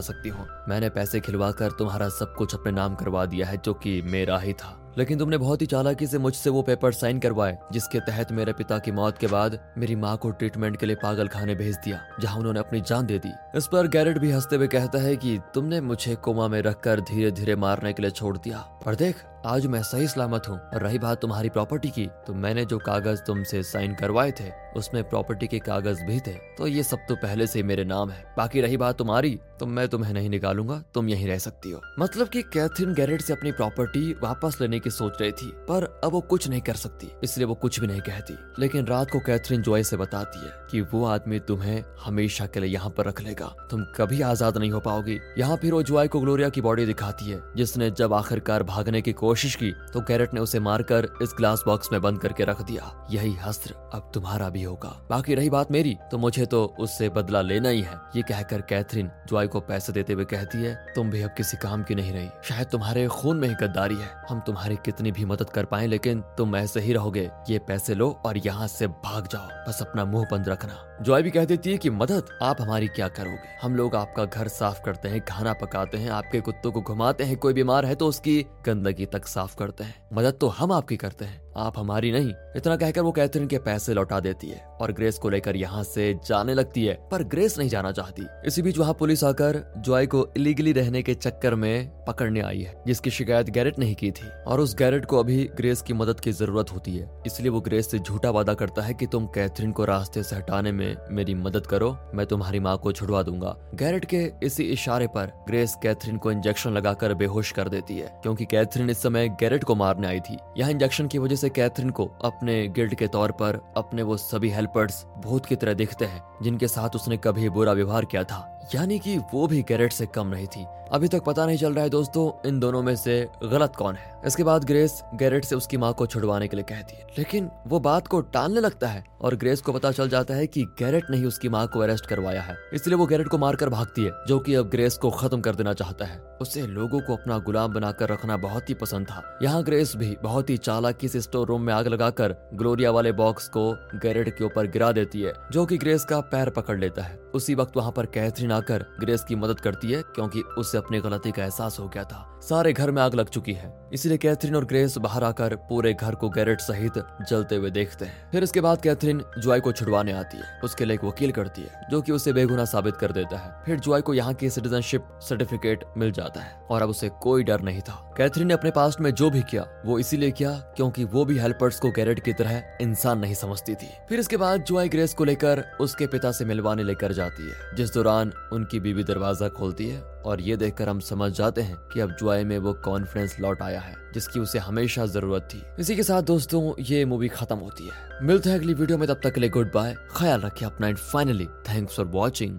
सकती 0.00 0.28
हूँ। 0.28 0.46
मैंने 0.68 0.88
पैसे 0.88 1.20
खिलवा 1.20 1.50
कर 1.50 1.70
तुम्हारा 1.70 2.08
सब 2.08 2.34
कुछ 2.34 2.54
अपने 2.54 2.72
नाम 2.72 2.94
करवा 2.94 3.26
दिया 3.26 3.46
है, 3.46 3.56
जो 3.56 3.74
कि 3.74 4.02
मेरा 4.02 4.38
ही 4.38 4.52
था। 4.52 4.82
लेकिन 4.98 5.18
तुमने 5.18 5.38
बहुत 5.38 5.62
ही 5.62 5.66
चालाकी 5.66 6.06
से 6.06 6.18
मुझसे 6.18 6.50
वो 6.50 6.62
पेपर 6.62 6.92
साइन 6.92 7.18
करवाए, 7.18 7.56
जिसके 7.72 8.00
तहत 8.00 8.32
मेरे 8.32 8.52
पिता 8.52 8.78
की 8.78 8.92
मौत 8.92 9.18
के 9.18 9.26
बाद 9.26 9.58
मेरी 9.78 9.96
माँ 9.96 10.16
को 10.16 10.30
ट्रीटमेंट 10.30 10.76
के 10.76 10.86
लिए 10.86 10.96
पागल 10.96 11.28
खाने 11.28 11.54
भेज 11.54 11.76
दिया, 11.76 12.00
जहाँ 12.20 12.38
उन्होंने 12.38 12.60
अपनी 12.60 12.80
जान 12.82 13.06
दे 13.06 13.18
दी। 13.18 13.32
इस 13.56 13.66
पर 13.66 13.88
गैरेट 13.88 14.18
भी 14.18 14.30
हँसते 14.30 14.56
हुए 14.56 14.68
कहता 14.68 14.98
है 14.98 15.16
कि 15.16 15.38
तुमने 15.54 15.80
मुझे 15.82 16.14
कोमा 16.16 16.48
में 16.48 16.60
रखकर 16.62 17.00
धीरे 17.02 17.30
धीरे 17.30 17.56
मारने 17.56 17.92
के 17.92 18.02
लिए 18.02 18.10
छोड़ 18.12 18.36
दिया। 18.38 18.58
पर 18.84 18.94
देख, 18.94 19.24
आज 19.46 19.66
मैं 19.66 19.82
सही 19.82 20.06
सलामत 20.08 20.48
हूँ, 20.48 20.58
और 20.58 20.82
रही 20.82 20.98
बात 20.98 21.20
तुम्हारी 21.20 21.48
प्रॉपर्टी 21.48 21.88
की 21.90 22.06
तो 22.26 22.34
मैंने 22.34 22.64
जो 22.64 22.78
कागज़ 22.78 23.20
तुमसे 23.22 23.62
साइन 23.62 23.94
करवाए 23.94 24.30
थे, 24.30 24.50
उसमें 24.76 25.02
प्रॉपर्टी 25.04 25.46
के 25.46 25.58
कागज़ 25.58 26.02
भी 26.04 26.18
थे 26.20 26.32
तो 26.56 26.66
ये 26.66 26.82
सब 26.82 26.98
तो 27.08 27.14
पहले 27.16 27.46
से 27.46 27.62
मेरे 27.62 27.84
नाम 27.84 28.10
है। 28.10 28.24
बाकी 28.36 28.60
रही 28.60 28.76
बात 28.76 28.98
तुम्हारी 28.98 29.38
तो 29.60 29.66
मैं 29.66 29.86
तुम्हें 29.88 30.12
नहीं 30.14 30.28
निकालूँगा, 30.30 30.82
तुम 30.94 31.08
यहीं 31.08 31.26
रह 31.26 31.38
सकती 31.38 31.70
हो। 31.70 31.80
मतलब 31.98 32.28
कि 32.28 32.42
कैथरीन 32.44 32.92
गैरेट 32.94 33.20
से 33.20 33.32
अपनी 33.32 33.52
प्रॉपर्टी 33.52 34.12
वापस 34.22 34.58
लेने 34.60 34.80
की 34.86 34.90
सोच 34.92 35.20
रही 35.20 35.32
थी, 35.32 35.46
पर 35.68 35.84
अब 36.04 36.12
वो 36.12 36.20
कुछ 36.22 36.48
नहीं 36.48 36.60
कर 36.62 36.74
सकती, 36.76 37.10
इसलिए 37.24 37.46
वो 37.46 37.54
कुछ 37.56 37.80
भी 37.80 37.86
नहीं 37.86 38.00
कहती। 38.02 38.34
लेकिन 38.58 38.86
रात 38.86 39.10
को 39.10 39.18
कैथरीन 39.20 39.62
जॉय 39.62 39.82
से 39.84 39.96
बताती 39.96 40.38
है 40.38 40.52
कि 40.70 40.80
वो 40.82 41.04
आदमी 41.06 41.38
तुम्हें 41.42 41.82
हमेशा 42.00 42.46
के 42.46 42.60
लिए 42.60 42.70
यहाँ 42.70 42.90
पर 42.90 43.06
रख 43.06 43.20
लेगा। 43.22 43.46
तुम 43.70 43.84
कभी 43.96 44.20
आज़ाद 44.22 44.58
नहीं 44.58 44.70
हो 44.70 44.80
पाओगी। 44.80 45.18
यहाँ 45.38 45.56
फिर 45.56 45.72
वो 45.72 45.82
जॉय 45.84 46.08
को 46.08 46.20
ग्लोरिया 46.20 46.48
की 46.48 46.60
बॉडी 46.60 46.86
दिखाती 46.86 47.30
है, 47.30 47.40
जिसने 47.56 47.90
जब 47.92 48.12
आखिरकार 48.14 48.62
भागने 48.64 49.00
की 49.02 49.12
कोशिश 49.14 49.54
की 49.54 49.70
तो 49.92 50.00
कैरेट 50.02 50.34
ने 50.34 50.40
उसे 50.40 50.60
मारकर 50.60 51.08
इस 51.22 51.34
ग्लास 51.36 51.62
बॉक्स 51.66 51.92
में 51.92 52.00
बंद 52.02 52.20
करके 52.20 52.44
रख 52.44 52.62
दिया। 52.62 52.92
यही 53.10 53.34
हस्त्र 53.36 53.74
अब 53.94 54.10
तुम्हारा 54.14 54.48
भी 54.50 54.62
होगा। 54.62 54.88
बाकी 55.10 55.34
रही 55.34 55.50
बात 55.50 55.72
मेरी 55.72 55.96
तो 56.10 56.18
मुझे 56.18 56.46
तो 56.46 56.64
उससे 56.80 57.08
बदला 57.10 57.40
लेना 57.42 57.68
ही 57.68 57.80
है। 57.82 58.00
ये 58.16 58.22
कहकर 58.22 58.60
कैथरीन 58.64 59.10
जॉय 59.28 59.46
को 59.46 59.60
पैसे 59.62 59.92
देते 59.92 60.12
हुए 60.12 60.24
कहती 60.26 60.58
है, 60.58 60.74
तुम 60.94 61.10
भी 61.10 61.22
अब 61.22 61.34
किसी 61.36 61.56
काम 61.58 61.82
की 61.82 61.94
नहीं 61.94 62.12
रही। 62.12 62.28
शायद 62.44 62.68
तुम्हारे 62.68 63.06
खून 63.08 63.36
में 63.36 63.48
ही 63.48 63.54
गद्दारी 63.56 63.96
है। 63.96 64.10
हम 64.28 64.40
तुम्हारी 64.46 64.75
कितनी 64.76 65.12
भी 65.12 65.24
मदद 65.24 65.50
कर 65.50 65.64
पाए, 65.64 65.86
लेकिन 65.86 66.20
तुम 66.20 66.56
ऐसे 66.56 66.80
ही 66.80 66.92
रहोगे। 66.92 67.30
ये 67.50 67.58
पैसे 67.58 67.94
लो 67.94 68.20
और 68.26 68.38
यहाँ 68.38 68.68
से 68.68 68.86
भाग 68.86 69.26
जाओ। 69.26 69.68
बस 69.68 69.82
अपना 69.82 70.04
मुँह 70.04 70.26
बंद 70.32 70.48
रखना। 70.48 70.98
जॉय 71.02 71.22
भी 71.22 71.30
कह 71.30 71.44
देती 71.44 71.72
है 71.72 71.78
कि, 71.78 71.90
मदद? 71.90 72.22
आप 72.42 72.56
हमारी 72.60 72.88
क्या 72.88 73.08
करोगे? 73.08 73.58
हम 73.62 73.76
लोग 73.76 73.96
आपका 73.96 74.24
घर 74.24 74.48
साफ़ 74.48 74.82
करते 74.82 75.08
हैं, 75.08 75.20
खाना 75.20 75.52
पकाते 75.52 75.98
हैं, 75.98 76.10
आपके 76.10 76.40
कुत्तों 76.40 76.72
को 76.72 76.82
घुमाते 76.82 77.24
हैं, 77.24 77.36
कोई 77.36 77.52
बीमार 77.52 77.86
है 77.86 77.94
तो 77.94 78.06
उसकी 78.06 78.46
गंदगी 78.66 79.06
तक 79.06 79.26
साफ़ 79.26 79.56
करते 79.56 79.84
हैं। 79.84 80.08
मदद 80.12 80.34
तो 80.40 80.48
हम 80.48 80.72
आपकी 80.72 80.96
करते 80.96 81.24
हैं। 81.24 81.45
आप 81.56 81.78
हमारी 81.78 82.10
नहीं, 82.12 82.32
इतना 82.56 82.76
कहकर 82.76 83.00
वो 83.00 83.10
कैथरीन 83.12 83.46
के 83.46 83.58
पैसे 83.58 83.94
लौटा 83.94 84.18
देती 84.20 84.48
है 84.48 84.58
और 84.80 84.92
ग्रेस 84.92 85.18
को 85.18 85.28
लेकर 85.30 85.56
यहाँ 85.56 85.82
से 85.84 86.12
जाने 86.26 86.54
लगती 86.54 86.84
है, 86.84 86.94
पर 87.10 87.22
ग्रेस 87.24 87.58
नहीं 87.58 87.68
जाना 87.68 87.92
चाहती। 87.92 88.26
इसी 88.46 88.62
बीच 88.62 88.78
वहाँ 88.78 88.94
पुलिस 88.94 89.22
आकर 89.24 89.62
जॉय 89.78 90.06
को 90.06 90.26
इलीगली 90.36 90.72
रहने 90.72 91.02
के 91.02 91.14
चक्कर 91.14 91.54
में 91.54 92.04
पकड़ने 92.04 92.40
आई 92.40 92.60
है, 92.60 92.74
जिसकी 92.86 93.10
शिकायत 93.10 93.50
गैरेट 93.50 93.78
नहीं 93.78 93.94
की 93.94 94.10
थी। 94.10 94.28
और 94.46 94.60
उस 94.60 94.74
गैरेट 94.76 95.04
को 95.04 95.18
अभी 95.18 95.44
ग्रेस 95.56 95.82
की 95.82 95.92
मदद 95.92 96.20
की 96.20 96.32
ज़रूरत 96.32 96.72
होती 96.72 96.96
है। 96.96 97.08
इसलिए 97.26 97.50
वो 97.50 97.60
ग्रेस 97.60 97.90
से 97.90 97.98
झूठा 97.98 98.30
वादा 98.30 98.54
करता 98.54 98.82
है 98.82 98.94
कि 98.94 99.06
तुम 99.06 99.26
कैथरीन 99.26 99.72
को 99.72 99.84
रास्ते 99.84 100.22
से 100.22 100.36
हटाने 100.36 100.72
में 100.72 100.96
मेरी 101.10 101.34
मदद 101.36 101.66
करो, 101.66 101.96
मैं 102.14 102.26
तुम्हारी 102.26 102.60
माँ 102.60 102.76
को 102.78 102.92
छुड़वा 102.92 103.22
दूँगा। 103.22 103.56
गैरेट 103.74 104.04
के 104.04 104.24
इसी 104.42 104.64
इशारे 104.64 105.06
पर 105.06 105.32
ग्रेस 105.48 105.76
कैथरीन 105.82 106.16
को 106.16 106.32
इंजेक्शन 106.32 106.72
लगाकर 106.72 107.14
बेहोश 107.14 107.52
कर 107.52 107.68
देती 107.68 107.98
है, 107.98 108.12
क्योंकि 108.22 108.44
कैथरीन 108.44 108.90
इस 108.90 109.02
समय 109.02 109.28
गैरेट 109.40 109.64
को 109.64 109.74
मारने 109.74 110.06
आई 110.06 110.20
थी। 110.20 110.38
यहाँ 110.58 110.70
इंजेक्शन 110.70 111.06
की 111.06 111.18
वजह 111.18 111.36
से 111.36 111.45
कैथरीन 111.48 111.90
को 111.90 112.10
अपने 112.24 112.68
गिल्ड 112.68 112.94
के 112.94 113.06
तौर 113.06 113.32
पर 113.32 113.74
अपने 113.76 114.02
वो 114.02 114.16
सभी 114.16 114.50
हेल्पर्स 114.50 115.06
भूत 115.18 115.46
की 115.46 115.56
तरह 115.56 115.74
दिखते 115.74 116.04
हैं, 116.04 116.22
जिनके 116.42 116.68
साथ 116.68 116.90
उसने 116.90 117.16
कभी 117.16 117.48
बुरा 117.48 117.72
व्यवहार 117.72 118.04
किया 118.04 118.24
था। 118.24 118.68
यानी 118.74 118.98
कि 118.98 119.18
वो 119.18 119.46
भी 119.46 119.62
गैरेट 119.62 119.92
से 119.92 120.06
कम 120.06 120.26
नहीं 120.26 120.46
थी। 120.46 120.66
अभी 120.92 121.08
तक 121.08 121.22
पता 121.22 121.46
नहीं 121.46 121.58
चल 121.58 121.74
रहा 121.74 121.84
है 121.84 121.90
दोस्तों, 121.90 122.48
इन 122.48 122.60
दोनों 122.60 122.82
में 122.82 122.96
से 122.96 123.28
गलत 123.44 123.76
कौन 123.76 123.94
है। 123.94 124.20
इसके 124.26 124.44
बाद 124.44 124.64
ग्रेस 124.64 125.02
गैरेट 125.14 125.44
से 125.44 125.54
उसकी 125.54 125.76
माँ 125.76 125.92
को 125.92 126.06
छुड़वाने 126.06 126.48
के 126.48 126.56
लिए 126.56 126.64
कहती 126.68 126.96
है। 126.96 127.06
लेकिन 127.18 127.50
वो 127.66 127.80
बात 127.80 128.06
को 128.06 128.20
टालने 128.20 128.60
लगता 128.60 128.88
है 128.88 129.04
और 129.20 129.36
ग्रेस 129.36 129.60
को 129.60 129.72
पता 129.72 129.92
चल 129.92 130.08
जाता 130.08 130.34
है 130.34 130.46
कि 130.46 130.64
गैरेट 130.64 131.04
ने 131.10 131.16
ही 131.16 131.24
उसकी 131.24 131.48
माँ 131.48 131.66
को 131.66 131.80
अरेस्ट 131.80 132.06
करवाया 132.06 132.42
है। 132.42 132.56
इसलिए 132.72 132.96
वो 132.96 133.06
गैरेट 133.06 133.28
को 133.28 133.38
मारकर 133.38 133.68
भागती 133.68 134.04
है, 134.04 134.12
जो 134.28 134.38
कि 134.38 134.54
अब 134.54 134.68
ग्रेस 134.68 134.96
को 134.96 135.10
खत्म 135.10 135.40
कर 135.40 135.54
देना 135.54 135.72
चाहता 135.72 136.04
है। 136.04 136.18
उसे 136.40 136.66
लोगों 136.66 137.00
को 137.00 137.16
अपना 137.16 137.38
गुलाम 137.38 137.72
बनाकर 137.72 138.08
रखना 138.08 138.36
बहुत 138.36 138.68
ही 138.68 138.74
पसंद 138.74 139.06
था। 139.06 139.38
यहाँ 139.42 139.64
ग्रेस 139.64 139.96
भी 139.96 140.16
बहुत 140.22 140.50
ही 140.50 140.56
चालाकी 140.56 141.08
से 141.08 141.20
स्टोर 141.20 141.46
रूम 141.46 141.62
में 141.62 141.74
आग 141.74 141.86
लगाकर 141.86 142.50
ग्लोरिया 142.54 142.90
वाले 142.90 143.12
बॉक्स 143.12 143.48
को 143.48 143.72
गैरेट 143.94 144.38
के 144.38 144.44
ऊपर 144.44 144.66
गिरा 144.66 144.92
देती 144.92 145.22
है, 145.22 145.32
जो 145.52 145.66
कि 145.66 145.78
ग्रेस 145.78 146.04
का 146.04 146.20
पैर 146.20 146.50
पकड़ 146.50 146.78
लेता 146.78 147.02
है। 147.02 147.25
उसी 147.36 147.54
वक्त 147.54 147.76
वहाँ 147.76 147.92
पर 147.92 148.06
कैथरीन 148.06 148.52
आकर 148.52 148.84
ग्रेस 149.00 149.24
की 149.24 149.34
मदद 149.36 149.60
करती 149.60 149.92
है, 149.92 150.02
क्योंकि 150.04 150.40
उसे 150.58 150.78
अपनी 150.78 151.00
गलती 151.00 151.30
का 151.30 151.42
एहसास 151.44 151.78
हो 151.80 151.88
गया 151.88 152.04
था। 152.04 152.24
सारे 152.42 152.72
घर 152.72 152.90
में 152.90 153.00
आग 153.02 153.14
लग 153.14 153.28
चुकी 153.28 153.52
है, 153.52 153.72
इसलिए 153.92 154.18
कैथरीन 154.18 154.56
और 154.56 154.64
ग्रेस 154.64 154.96
बाहर 154.98 155.24
आकर 155.24 155.54
पूरे 155.68 155.92
घर 155.94 156.14
को 156.14 156.28
गैरेट 156.30 156.60
सहित 156.60 156.98
जलते 157.28 157.56
हुए 157.56 157.70
देखते 157.70 158.04
हैं। 158.04 158.30
फिर 158.30 158.42
इसके 158.42 158.60
बाद 158.60 158.80
कैथरीन 158.80 159.22
जॉय 159.38 159.60
को 159.60 159.72
छुड़वाने 159.72 160.12
आती 160.12 160.36
है, 160.36 160.60
उसके 160.64 160.84
लिए 160.84 160.94
एक 160.94 161.04
वकील 161.04 161.32
करती 161.32 161.62
है, 161.62 161.86
जो 161.90 162.00
की 162.00 162.12
उसे 162.12 162.32
बेगुना 162.32 162.64
साबित 162.64 162.96
कर 162.96 163.12
देता 163.12 163.36
है। 163.36 163.52
फिर 163.64 163.80
जॉय 163.80 164.00
को 164.00 164.14
यहाँ 164.14 164.34
की 164.34 164.50
सिटीजनशिप 164.50 165.08
सर्टिफिकेट 165.22 165.84
मिल 165.96 166.12
जाता 166.12 166.40
है, 166.40 166.52
और 166.70 166.82
अब 166.82 166.90
उसे 166.90 167.08
कोई 167.22 167.44
डर 167.44 167.60
नहीं 167.60 167.80
था। 167.80 168.02
कैथरीन 168.16 168.46
ने 168.48 168.54
अपने 168.54 168.70
पास्ट 168.70 169.00
में 169.00 169.10
जो 169.12 169.30
भी 169.30 169.42
किया, 169.42 169.66
वो 169.86 169.98
इसीलिए 169.98 170.30
किया, 170.30 170.52
क्योंकि 170.76 171.04
वो 171.06 171.24
भी 171.24 171.38
हेल्पर्स 171.38 171.80
को 171.80 171.90
गैरेट 171.90 172.20
की 172.20 172.32
तरह 172.32 172.62
इंसान 172.80 173.18
नहीं 173.18 173.34
समझती 173.34 173.74
थी। 173.74 173.88
फिर 174.08 174.20
इसके 174.20 174.36
बाद 174.36 174.62
जॉय 174.62 174.88
ग्रेस 174.88 175.14
को 175.14 175.24
लेकर 175.24 175.64
उसके 175.80 176.06
पिता 176.06 176.32
से 176.32 176.44
मिलवाने 176.44 176.82
लेकर 176.82 177.12
जाती 177.26 177.48
है। 177.50 177.76
जिस 177.76 177.94
दौरान 177.94 178.32
उनकी 178.52 178.80
बीवी 178.80 179.04
दरवाज़ा 179.04 179.48
खोलती 179.50 179.88
है 179.88 180.00
और 180.26 180.40
ये 180.40 180.56
देखकर 180.56 180.88
हम 180.88 181.00
समझ 181.02 181.30
जाते 181.32 181.62
हैं 181.62 181.76
कि 181.92 182.00
अब 182.00 182.16
जुआई 182.20 182.44
में 182.44 182.58
वो 182.58 182.72
कॉन्फिडेंस 182.84 183.36
लौट 183.40 183.62
आया 183.62 183.80
है, 183.80 183.94
जिसकी 184.14 184.40
उसे 184.40 184.58
हमेशा 184.58 185.06
ज़रूरत 185.06 185.48
थी। 185.54 185.62
इसी 185.78 185.96
के 185.96 186.02
साथ 186.02 186.22
दोस्तों, 186.22 186.72
ये 186.80 187.04
मूवी 187.04 187.28
खत्म 187.28 187.56
होती 187.56 187.86
है। 187.86 188.22
मिलते 188.22 188.50
हैं 188.50 188.58
अगली 188.58 188.74
वीडियो 188.74 188.98
में, 188.98 189.08
तब 189.08 189.20
तक 189.24 189.34
के 189.34 189.40
लिए 189.40 189.50
गुड 189.50 189.72
बाय 189.72 189.96
ख्याल 190.16 190.40
रखे 190.40 190.64
अपना 190.64 190.88
and 190.88 190.96
finally 190.96 191.46
thanks 191.68 191.96
for 191.96 192.06
watching 192.06 192.58